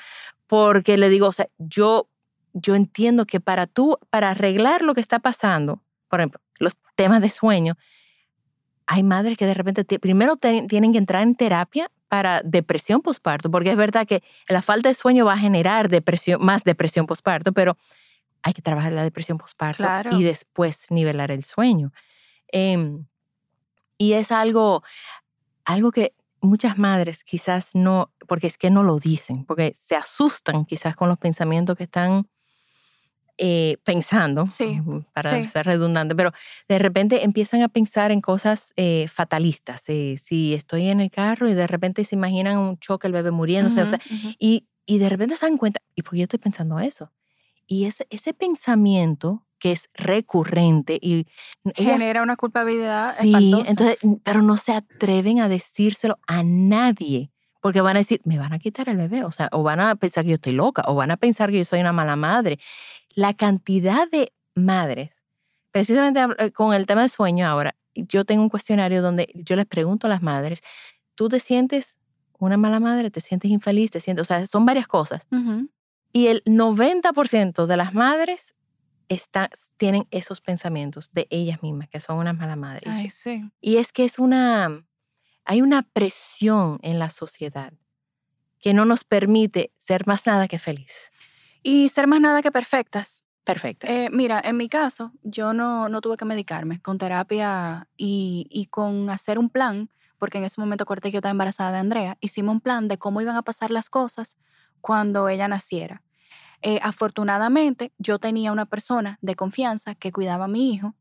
porque 0.49 0.97
le 0.99 1.09
digo, 1.09 1.29
o 1.29 1.33
sea, 1.33 1.47
yo, 1.59 2.09
yo 2.53 2.75
entiendo 2.75 3.27
que 3.27 3.39
para 3.41 3.69
tú, 3.69 3.97
para 4.11 4.31
arreglar 4.31 4.83
lo 4.83 4.95
que 4.95 5.01
está 5.01 5.21
pasando, 5.21 5.83
por 6.15 6.21
ejemplo, 6.21 6.41
los 6.61 6.75
temas 6.95 7.21
de 7.21 7.29
sueño, 7.29 7.75
hay 8.87 9.03
madres 9.03 9.37
que 9.37 9.47
de 9.47 9.55
repente 9.55 9.85
primero 9.99 10.37
tienen 10.37 10.93
que 10.93 10.99
entrar 10.99 11.25
en 11.25 11.35
terapia 11.35 11.91
para 12.07 12.41
depresión 12.45 13.01
postparto, 13.01 13.51
porque 13.51 13.73
es 13.73 13.77
verdad 13.77 14.07
que 14.07 14.23
la 14.47 14.63
falta 14.63 14.89
de 14.89 14.95
sueño 14.95 15.25
va 15.25 15.33
a 15.33 15.39
generar 15.39 15.89
depresión, 15.89 16.41
más 16.45 16.63
depresión 16.63 17.07
postparto, 17.07 17.53
pero 17.53 17.77
hay 18.43 18.53
que 18.53 18.63
trabajar 18.63 18.93
la 18.93 19.03
depresión 19.03 19.39
postparto 19.39 19.83
Claro. 19.83 20.11
y 20.17 20.23
después 20.23 20.89
nivelar 20.93 21.33
el 21.33 21.43
sueño. 21.43 21.93
Em, 22.47 23.07
y 23.99 24.13
es 24.13 24.31
algo, 24.31 24.85
algo 25.65 25.91
que 25.91 26.15
muchas 26.41 26.79
madres 26.79 27.25
quizás 27.25 27.71
no, 27.75 28.13
porque 28.29 28.47
es 28.47 28.57
que 28.57 28.71
no 28.71 28.85
lo 28.85 29.01
dicen, 29.01 29.45
porque 29.47 29.73
se 29.75 29.97
asustan 29.97 30.65
quizás 30.65 30.95
con 30.95 31.09
los 31.09 31.19
pensamientos 31.19 31.77
que 31.77 31.85
están 31.85 32.29
eh, 33.39 33.79
pensando, 33.85 34.47
Sí, 34.47 34.81
para 35.13 35.41
sí. 35.45 35.47
ser 35.51 35.67
redundante, 35.67 36.15
pero 36.15 36.33
de 36.69 36.79
repente 36.79 37.25
empiezan 37.25 37.63
a 37.63 37.69
pensar 37.69 38.13
en 38.13 38.21
cosas 38.21 38.73
eh, 38.77 39.07
fatalistas. 39.09 39.85
eh, 39.89 40.17
si 40.23 40.55
estoy 40.55 40.89
en 40.89 41.01
el 41.01 41.11
carro 41.11 41.49
y 41.49 41.55
de 41.55 41.67
repente 41.67 42.05
se 42.05 42.15
imaginan 42.17 42.59
un 42.59 42.79
choque, 42.79 43.07
el 43.09 43.13
bebé 43.13 43.31
muriéndose, 43.33 43.83
o 43.83 43.87
sea, 43.87 43.99
Ujú, 44.11 44.17
ujú. 44.29 44.35
y, 44.39 44.67
y 44.87 44.99
de 44.99 45.09
repente 45.09 45.37
se 45.37 45.47
dan 45.47 45.57
cuenta, 45.59 45.81
¿y 45.95 46.03
por 46.03 46.13
qué 46.13 46.19
yo 46.19 46.23
estoy 46.25 46.39
pensando 46.39 46.79
eso? 46.79 47.13
Y 47.67 47.87
ese, 47.87 48.07
ese 48.11 48.35
pensamiento 48.35 49.47
que 49.59 49.73
es 49.73 49.89
recurrente 49.95 50.99
y 51.01 51.27
ellas- 51.77 51.99
Genera 51.99 52.23
una 52.23 52.37
culpabilidad 52.37 53.15
sí, 53.21 53.53
espantosa. 53.55 53.71
entonces, 53.71 53.99
pero 54.23 54.43
no 54.43 54.57
se 54.59 54.73
atreven 54.75 55.41
a 55.41 55.49
decírselo 55.49 56.19
a 56.27 56.43
nadie, 56.45 57.33
porque 57.65 57.81
van 57.81 57.97
a 57.97 58.01
decir, 58.01 58.21
me 58.25 58.37
van 58.37 58.53
a 58.53 58.59
quitar 58.59 58.91
el 58.91 58.99
bebé, 58.99 59.25
o 59.25 59.31
sea, 59.31 59.49
o 59.51 59.63
van 59.63 59.81
a 59.81 59.95
pensar 59.95 60.23
que 60.23 60.33
yo 60.33 60.35
estoy 60.35 60.53
loca, 60.53 60.85
o 60.87 60.95
van 60.95 61.11
a 61.11 61.17
pensar 61.17 61.51
que 61.51 61.57
yo 61.57 61.65
soy 61.65 61.81
una 61.81 61.95
mala 61.95 62.15
madre. 62.15 62.59
La 63.15 63.33
cantidad 63.33 64.07
de 64.11 64.35
madres, 64.55 65.13
precisamente 65.71 66.21
eh, 66.41 66.51
con 66.51 66.75
el 66.75 66.85
tema 66.85 67.01
de 67.01 67.09
sueño 67.09 67.47
ahora, 67.47 67.75
yo 67.95 68.27
tengo 68.27 68.43
un 68.43 68.51
cuestionario 68.51 69.01
donde 69.01 69.33
yo 69.35 69.57
les 69.57 69.65
pregunto 69.65 70.09
a 70.09 70.11
las 70.11 70.21
madres, 70.21 70.61
¿tú 71.15 71.31
te 71.31 71.41
sientes 71.41 71.97
una 72.39 72.59
mala 72.59 72.81
madre? 72.81 73.11
¿Te 73.11 73.23
sientes 73.23 73.51
infeliz? 73.51 73.91
¿Te 73.91 74.01
sientes, 74.01 74.21
o 74.21 74.27
sea, 74.27 74.47
son 74.47 74.67
varias 74.67 74.87
cosas. 74.87 75.23
Ujú. 75.33 75.71
Y 76.13 76.27
el 76.27 76.45
90% 76.45 77.65
de 77.65 77.77
las 77.79 77.95
madres 77.95 78.55
está, 79.09 79.49
tienen 79.79 80.07
esos 80.11 80.43
pensamientos 80.43 81.09
de 81.15 81.27
ellas 81.31 81.63
mismas, 81.63 81.89
que 81.89 82.01
son 82.01 82.19
una 82.19 82.35
mala 82.35 82.57
madre. 82.57 82.91
Ay, 82.91 83.09
sí. 83.09 83.51
y 83.63 83.79
es 83.79 83.91
que 83.91 84.05
es 84.05 84.19
una, 84.19 84.85
hay 85.45 85.63
una 85.63 85.83
presión 85.83 86.79
en 86.83 86.99
la 86.99 87.11
sociedad 87.11 87.73
que 88.61 88.73
no 88.73 88.85
nos 88.85 89.05
permite 89.05 89.73
ser 89.77 90.07
más 90.07 90.27
nada 90.27 90.49
que 90.49 90.59
feliz. 90.59 91.11
Y 91.63 91.89
ser 91.89 92.07
más 92.07 92.21
nada 92.21 92.43
que 92.43 92.51
perfectas. 92.51 93.23
Perfecto. 93.45 93.87
Eh, 93.87 94.09
mira, 94.11 94.41
en 94.43 94.57
mi 94.57 94.71
caso, 94.71 95.13
yo 95.23 95.53
no, 95.53 95.91
no 95.91 96.01
tuve 96.01 96.17
que 96.17 96.25
medicarme 96.25 96.81
con 96.81 96.97
terapia 96.97 97.89
y, 97.97 98.47
y 98.49 98.67
con 98.67 99.11
hacer 99.11 99.39
un 99.39 99.51
plan, 99.51 99.91
porque 100.19 100.39
en 100.39 100.45
ese 100.45 100.61
momento 100.61 100.87
corté 100.87 101.09
que 101.09 101.15
yo 101.15 101.19
estaba 101.19 101.33
embarazada 101.33 101.73
de 101.73 101.79
Andrea, 101.79 102.17
hicimos 102.21 102.55
un 102.55 102.61
plan 102.63 102.89
de 102.89 102.97
cómo 102.97 103.21
iban 103.21 103.37
a 103.37 103.43
pasar 103.43 103.71
las 103.71 103.91
cosas 103.91 104.39
cuando 104.81 105.29
ella 105.29 105.47
naciera. 105.47 106.03
Eh, 106.63 106.81
afortunadamente, 106.83 107.93
yo 107.99 108.19
tenía 108.19 108.51
una 108.51 108.65
persona 108.65 109.19
de 109.21 109.37
confianza 109.37 109.95
que 109.95 110.13
cuidaba 110.13 110.47
a 110.47 110.49
mi 110.49 110.73
hijo 110.73 110.95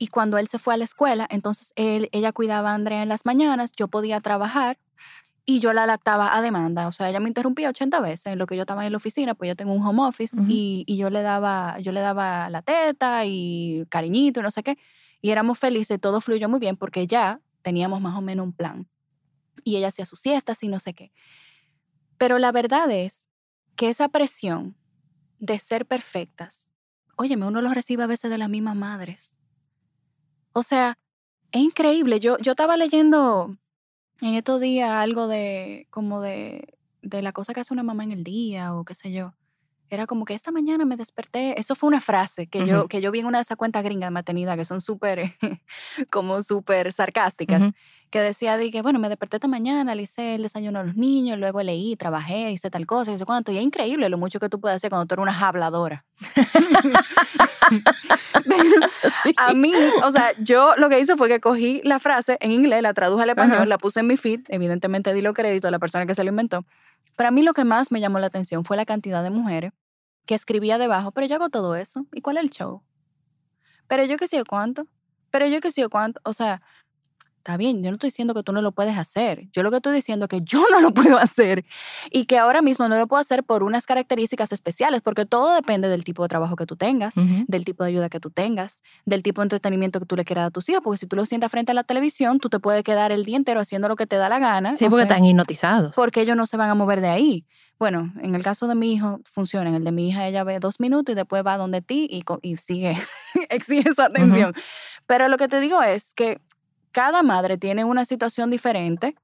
y 0.00 0.08
cuando 0.08 0.38
él 0.38 0.48
se 0.48 0.58
fue 0.58 0.72
a 0.72 0.76
la 0.78 0.84
escuela, 0.84 1.26
entonces 1.30 1.74
él, 1.76 2.08
ella 2.12 2.32
cuidaba 2.32 2.70
a 2.70 2.74
Andrea 2.74 3.02
en 3.02 3.10
las 3.10 3.26
mañanas, 3.26 3.70
yo 3.76 3.86
podía 3.86 4.18
trabajar 4.22 4.78
y 5.44 5.60
yo 5.60 5.74
la 5.74 5.84
lactaba 5.84 6.34
a 6.34 6.40
demanda. 6.40 6.88
O 6.88 6.92
sea, 6.92 7.10
ella 7.10 7.20
me 7.20 7.28
interrumpía 7.28 7.68
80 7.68 8.00
veces 8.00 8.26
en 8.26 8.38
lo 8.38 8.46
que 8.46 8.56
yo 8.56 8.62
estaba 8.62 8.86
en 8.86 8.92
la 8.92 8.96
oficina, 8.96 9.34
pues 9.34 9.48
yo 9.48 9.56
tengo 9.56 9.74
un 9.74 9.84
home 9.84 10.02
office 10.02 10.38
y, 10.48 10.84
y 10.86 10.96
yo, 10.96 11.10
le 11.10 11.20
daba, 11.20 11.78
yo 11.80 11.92
le 11.92 12.00
daba 12.00 12.48
la 12.48 12.62
teta 12.62 13.26
y 13.26 13.84
cariñito 13.90 14.40
y 14.40 14.42
no 14.42 14.50
sé 14.50 14.62
qué. 14.62 14.78
Y 15.20 15.32
éramos 15.32 15.58
felices, 15.58 16.00
todo 16.00 16.22
fluyó 16.22 16.48
muy 16.48 16.60
bien 16.60 16.78
porque 16.78 17.06
ya 17.06 17.42
teníamos 17.60 18.00
más 18.00 18.16
o 18.16 18.22
menos 18.22 18.44
un 18.44 18.54
plan. 18.54 18.88
y 19.64 19.76
ella 19.76 19.88
hacía 19.88 20.06
sus 20.06 20.20
siestas 20.20 20.62
y 20.62 20.68
no 20.68 20.78
sé 20.78 20.94
qué. 20.94 21.12
Pero 22.16 22.38
la 22.38 22.52
verdad 22.52 22.90
es 22.90 23.26
que 23.76 23.90
esa 23.90 24.08
presión 24.08 24.76
de 25.38 25.58
ser 25.58 25.84
perfectas, 25.84 26.70
óyeme, 27.16 27.44
uno 27.44 27.60
lo 27.60 27.74
recibe 27.74 28.04
a 28.04 28.06
veces 28.06 28.30
de 28.30 28.38
las 28.38 28.48
mismas 28.48 28.76
madres. 28.76 29.36
O 30.52 30.62
sea, 30.62 30.98
es 31.52 31.60
increíble. 31.62 32.20
Yo, 32.20 32.38
yo 32.38 32.52
estaba 32.52 32.76
leyendo 32.76 33.56
en 34.20 34.34
estos 34.34 34.60
días 34.60 34.90
algo 34.90 35.28
de 35.28 35.86
como 35.90 36.20
de, 36.20 36.78
de 37.02 37.22
la 37.22 37.32
cosa 37.32 37.54
que 37.54 37.60
hace 37.60 37.74
una 37.74 37.82
mamá 37.82 38.04
en 38.04 38.12
el 38.12 38.24
día 38.24 38.74
o 38.74 38.84
qué 38.84 38.94
sé 38.94 39.12
yo. 39.12 39.34
Era 39.90 40.06
como 40.06 40.24
que 40.24 40.34
esta 40.34 40.52
mañana 40.52 40.84
me 40.84 40.96
desperté. 40.96 41.58
Eso 41.58 41.74
fue 41.74 41.88
una 41.88 42.00
frase 42.00 42.46
que, 42.46 42.64
yo, 42.66 42.86
que 42.88 43.00
yo 43.00 43.10
vi 43.10 43.20
en 43.20 43.26
una 43.26 43.38
de 43.38 43.42
esas 43.42 43.56
cuentas 43.56 43.82
gringas 43.82 44.08
de 44.08 44.12
maternidad 44.12 44.56
que 44.56 44.64
son 44.64 44.80
súper, 44.80 45.34
como 46.10 46.40
súper 46.42 46.92
sarcásticas, 46.92 47.64
que 48.10 48.20
decía, 48.20 48.58
que 48.70 48.82
bueno, 48.82 48.98
me 48.98 49.08
desperté 49.08 49.36
esta 49.36 49.48
mañana, 49.48 49.94
le 49.94 50.02
hice 50.02 50.36
el 50.36 50.42
desayuno 50.42 50.78
a 50.80 50.84
los 50.84 50.96
niños, 50.96 51.38
luego 51.38 51.62
leí, 51.62 51.96
trabajé, 51.96 52.50
hice 52.50 52.70
tal 52.70 52.86
cosa, 52.86 53.16
sé 53.18 53.26
cuánto. 53.26 53.52
Y 53.52 53.58
es 53.58 53.64
increíble 53.64 54.08
lo 54.08 54.16
mucho 54.16 54.38
que 54.40 54.48
tú 54.48 54.60
puedes 54.60 54.76
hacer 54.76 54.90
cuando 54.90 55.06
tú 55.06 55.14
eres 55.14 55.22
una 55.22 55.46
habladora. 55.46 56.04
A 59.36 59.54
mí, 59.54 59.72
o 60.04 60.10
sea, 60.10 60.32
yo 60.38 60.74
lo 60.76 60.88
que 60.88 61.00
hice 61.00 61.16
fue 61.16 61.28
que 61.28 61.40
cogí 61.40 61.80
la 61.84 61.98
frase 61.98 62.36
en 62.40 62.52
inglés, 62.52 62.82
la 62.82 62.94
traduje 62.94 63.22
al 63.22 63.30
español, 63.30 63.68
la 63.68 63.78
puse 63.78 64.00
en 64.00 64.06
mi 64.06 64.16
feed, 64.16 64.40
evidentemente 64.48 65.12
di 65.14 65.22
lo 65.22 65.34
crédito 65.34 65.68
a 65.68 65.70
la 65.70 65.78
persona 65.78 66.06
que 66.06 66.14
se 66.14 66.24
lo 66.24 66.30
inventó. 66.30 66.64
Pero 67.16 67.28
a 67.28 67.32
mí 67.32 67.42
lo 67.42 67.52
que 67.52 67.64
más 67.64 67.92
me 67.92 68.00
llamó 68.00 68.18
la 68.18 68.26
atención 68.26 68.64
fue 68.64 68.76
la 68.76 68.86
cantidad 68.86 69.22
de 69.22 69.30
mujeres 69.30 69.72
que 70.26 70.34
escribía 70.34 70.78
debajo, 70.78 71.12
pero 71.12 71.26
yo 71.26 71.36
hago 71.36 71.48
todo 71.48 71.76
eso. 71.76 72.06
¿Y 72.12 72.20
cuál 72.20 72.36
es 72.36 72.44
el 72.44 72.50
show? 72.50 72.82
Pero 73.88 74.04
yo 74.04 74.16
qué 74.16 74.28
sé 74.28 74.44
cuánto. 74.44 74.86
Pero 75.30 75.46
yo 75.46 75.60
qué 75.60 75.70
sé 75.70 75.88
cuánto. 75.88 76.20
O 76.24 76.32
sea, 76.32 76.62
Está 77.40 77.56
bien, 77.56 77.82
yo 77.82 77.90
no 77.90 77.94
estoy 77.94 78.08
diciendo 78.08 78.34
que 78.34 78.42
tú 78.42 78.52
no 78.52 78.60
lo 78.60 78.72
puedes 78.72 78.98
hacer. 78.98 79.48
Yo 79.50 79.62
lo 79.62 79.70
que 79.70 79.78
estoy 79.78 79.94
diciendo 79.94 80.26
es 80.26 80.28
que 80.28 80.42
yo 80.42 80.62
no 80.70 80.82
lo 80.82 80.92
puedo 80.94 81.16
hacer 81.16 81.64
y 82.10 82.26
que 82.26 82.36
ahora 82.36 82.60
mismo 82.60 82.86
no 82.86 82.98
lo 82.98 83.06
puedo 83.06 83.18
hacer 83.18 83.44
por 83.44 83.62
unas 83.62 83.86
características 83.86 84.52
especiales, 84.52 85.00
porque 85.00 85.24
todo 85.24 85.54
depende 85.54 85.88
del 85.88 86.04
tipo 86.04 86.22
de 86.22 86.28
trabajo 86.28 86.54
que 86.54 86.66
tú 86.66 86.76
tengas, 86.76 87.14
del 87.14 87.64
tipo 87.64 87.82
de 87.82 87.88
ayuda 87.88 88.10
que 88.10 88.20
tú 88.20 88.30
tengas, 88.30 88.82
del 89.06 89.22
tipo 89.22 89.40
de 89.40 89.46
entretenimiento 89.46 90.00
que 90.00 90.06
tú 90.06 90.16
le 90.16 90.26
quieras 90.26 90.48
a 90.48 90.50
tus 90.50 90.68
hijos, 90.68 90.82
porque 90.84 90.98
si 90.98 91.06
tú 91.06 91.16
lo 91.16 91.24
sientas 91.24 91.50
frente 91.50 91.72
a 91.72 91.74
la 91.74 91.82
televisión, 91.82 92.40
tú 92.40 92.50
te 92.50 92.60
puedes 92.60 92.82
quedar 92.82 93.10
el 93.10 93.24
día 93.24 93.38
entero 93.38 93.60
haciendo 93.60 93.88
lo 93.88 93.96
que 93.96 94.06
te 94.06 94.16
da 94.16 94.28
la 94.28 94.38
gana. 94.38 94.76
Sí, 94.76 94.86
porque 94.90 95.04
están 95.04 95.24
hipnotizados. 95.24 95.94
Porque 95.94 96.20
ellos 96.20 96.36
no 96.36 96.46
se 96.46 96.58
van 96.58 96.68
a 96.68 96.74
mover 96.74 97.00
de 97.00 97.08
ahí. 97.08 97.46
Bueno, 97.78 98.12
en 98.22 98.34
el 98.34 98.42
caso 98.42 98.68
de 98.68 98.74
mi 98.74 98.92
hijo 98.92 99.22
funciona. 99.24 99.70
En 99.70 99.76
el 99.76 99.84
de 99.84 99.92
mi 99.92 100.10
hija 100.10 100.28
ella 100.28 100.44
ve 100.44 100.60
dos 100.60 100.78
minutos 100.78 101.14
y 101.14 101.16
después 101.16 101.42
va 101.46 101.56
donde 101.56 101.80
ti 101.80 102.06
y, 102.10 102.22
y 102.42 102.58
sigue, 102.58 102.94
exige 103.48 103.94
su 103.94 104.02
atención. 104.02 104.52
Pero 105.06 105.28
lo 105.28 105.38
que 105.38 105.48
te 105.48 105.60
digo 105.60 105.82
es 105.82 106.12
que 106.12 106.42
cada 106.92 107.22
madre 107.22 107.56
tiene 107.56 107.84
una 107.84 108.04
situación 108.04 108.50
diferente 108.50 109.14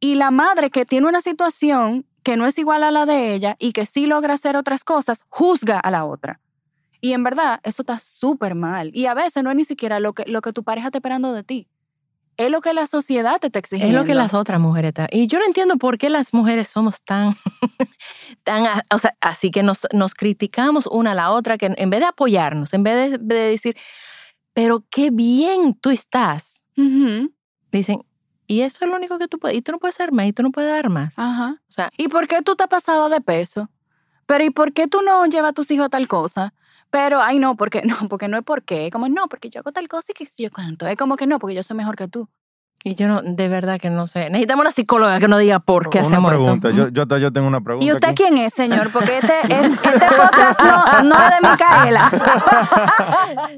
y 0.00 0.14
la 0.14 0.30
madre 0.30 0.70
que 0.70 0.84
tiene 0.84 1.08
una 1.08 1.20
situación 1.20 2.06
que 2.22 2.36
no 2.36 2.46
es 2.46 2.58
igual 2.58 2.82
a 2.82 2.90
la 2.90 3.06
de 3.06 3.34
ella 3.34 3.56
y 3.58 3.72
que 3.72 3.86
sí 3.86 4.06
logra 4.06 4.34
hacer 4.34 4.56
otras 4.56 4.84
cosas, 4.84 5.24
juzga 5.28 5.80
a 5.80 5.90
la 5.90 6.04
otra. 6.04 6.40
Y 7.00 7.12
en 7.12 7.22
verdad, 7.22 7.60
eso 7.62 7.82
está 7.82 8.00
súper 8.00 8.54
mal. 8.54 8.90
Y 8.92 9.06
a 9.06 9.14
veces 9.14 9.42
no 9.42 9.50
es 9.50 9.56
ni 9.56 9.64
siquiera 9.64 10.00
lo 10.00 10.12
que, 10.12 10.24
lo 10.26 10.40
que 10.40 10.52
tu 10.52 10.64
pareja 10.64 10.88
está 10.88 10.98
esperando 10.98 11.32
de 11.32 11.44
ti. 11.44 11.68
Es 12.36 12.50
lo 12.50 12.60
que 12.60 12.72
la 12.72 12.86
sociedad 12.86 13.40
te 13.40 13.48
está 13.48 13.58
exigiendo. 13.58 13.96
Es 13.96 14.00
lo 14.00 14.06
que 14.06 14.14
las 14.14 14.34
otras 14.34 14.60
mujeres 14.60 14.90
están. 14.90 15.08
Y 15.10 15.26
yo 15.26 15.38
no 15.38 15.44
entiendo 15.44 15.76
por 15.76 15.98
qué 15.98 16.08
las 16.08 16.32
mujeres 16.32 16.68
somos 16.68 17.02
tan, 17.02 17.36
tan 18.44 18.64
o 18.92 18.98
sea, 18.98 19.16
así 19.20 19.50
que 19.50 19.62
nos, 19.62 19.86
nos 19.92 20.14
criticamos 20.14 20.86
una 20.86 21.12
a 21.12 21.14
la 21.14 21.30
otra, 21.30 21.58
que 21.58 21.72
en 21.76 21.90
vez 21.90 22.00
de 22.00 22.06
apoyarnos, 22.06 22.74
en 22.74 22.82
vez 22.84 23.10
de, 23.10 23.18
de 23.18 23.34
decir, 23.34 23.76
pero 24.52 24.84
qué 24.90 25.10
bien 25.10 25.74
tú 25.74 25.90
estás, 25.90 26.62
Dicen, 27.72 28.00
y 28.46 28.62
eso 28.62 28.78
es 28.80 28.88
lo 28.88 28.96
único 28.96 29.18
que 29.18 29.28
tú 29.28 29.38
puedes, 29.38 29.58
y 29.58 29.62
tú 29.62 29.72
no 29.72 29.78
puedes 29.78 29.96
hacer 29.96 30.12
más, 30.12 30.26
y 30.26 30.32
tú 30.32 30.42
no 30.42 30.50
puedes 30.50 30.70
dar 30.70 30.88
más. 30.88 31.18
Ajá. 31.18 31.60
O 31.68 31.72
sea, 31.72 31.90
¿y 31.96 32.08
por 32.08 32.26
qué 32.28 32.40
tú 32.42 32.56
te 32.56 32.64
has 32.64 32.68
pasado 32.68 33.08
de 33.08 33.20
peso? 33.20 33.68
Pero 34.26 34.44
¿y 34.44 34.50
por 34.50 34.72
qué 34.72 34.86
tú 34.86 35.02
no 35.02 35.24
llevas 35.26 35.50
a 35.50 35.52
tus 35.52 35.70
hijos 35.70 35.86
a 35.86 35.88
tal 35.88 36.08
cosa? 36.08 36.54
Pero, 36.90 37.20
ay, 37.20 37.38
no, 37.38 37.56
porque 37.56 37.82
no, 37.84 38.08
porque 38.08 38.28
no 38.28 38.38
es 38.38 38.44
por 38.44 38.62
qué. 38.62 38.90
Como, 38.90 39.08
no, 39.08 39.28
porque 39.28 39.50
yo 39.50 39.60
hago 39.60 39.72
tal 39.72 39.88
cosa 39.88 40.12
y 40.12 40.14
que 40.14 40.26
si 40.26 40.44
yo 40.44 40.50
cuento. 40.50 40.86
Es 40.86 40.96
como 40.96 41.16
que 41.16 41.26
no, 41.26 41.38
porque 41.38 41.54
yo 41.54 41.62
soy 41.62 41.76
mejor 41.76 41.96
que 41.96 42.08
tú. 42.08 42.28
Y 42.84 42.94
yo 42.94 43.08
no, 43.08 43.22
de 43.22 43.48
verdad 43.48 43.80
que 43.80 43.90
no 43.90 44.06
sé. 44.06 44.30
Necesitamos 44.30 44.62
una 44.62 44.70
psicóloga 44.70 45.18
que 45.18 45.26
nos 45.26 45.40
diga 45.40 45.58
por 45.58 45.90
qué 45.90 45.98
hacemos 45.98 46.30
pregunta. 46.30 46.70
Yo, 46.70 46.88
yo, 46.88 47.04
yo, 47.18 47.32
tengo 47.32 47.48
una 47.48 47.60
pregunta. 47.60 47.84
¿Y 47.84 47.92
usted 47.92 48.14
quién 48.14 48.38
es, 48.38 48.54
señor? 48.54 48.92
Porque 48.92 49.18
este, 49.22 49.34
este, 49.42 50.06
podcast 50.16 50.60
no, 50.60 51.02
no 51.02 51.16
es 51.16 51.30
de 51.30 51.48
Micaela. 51.48 52.10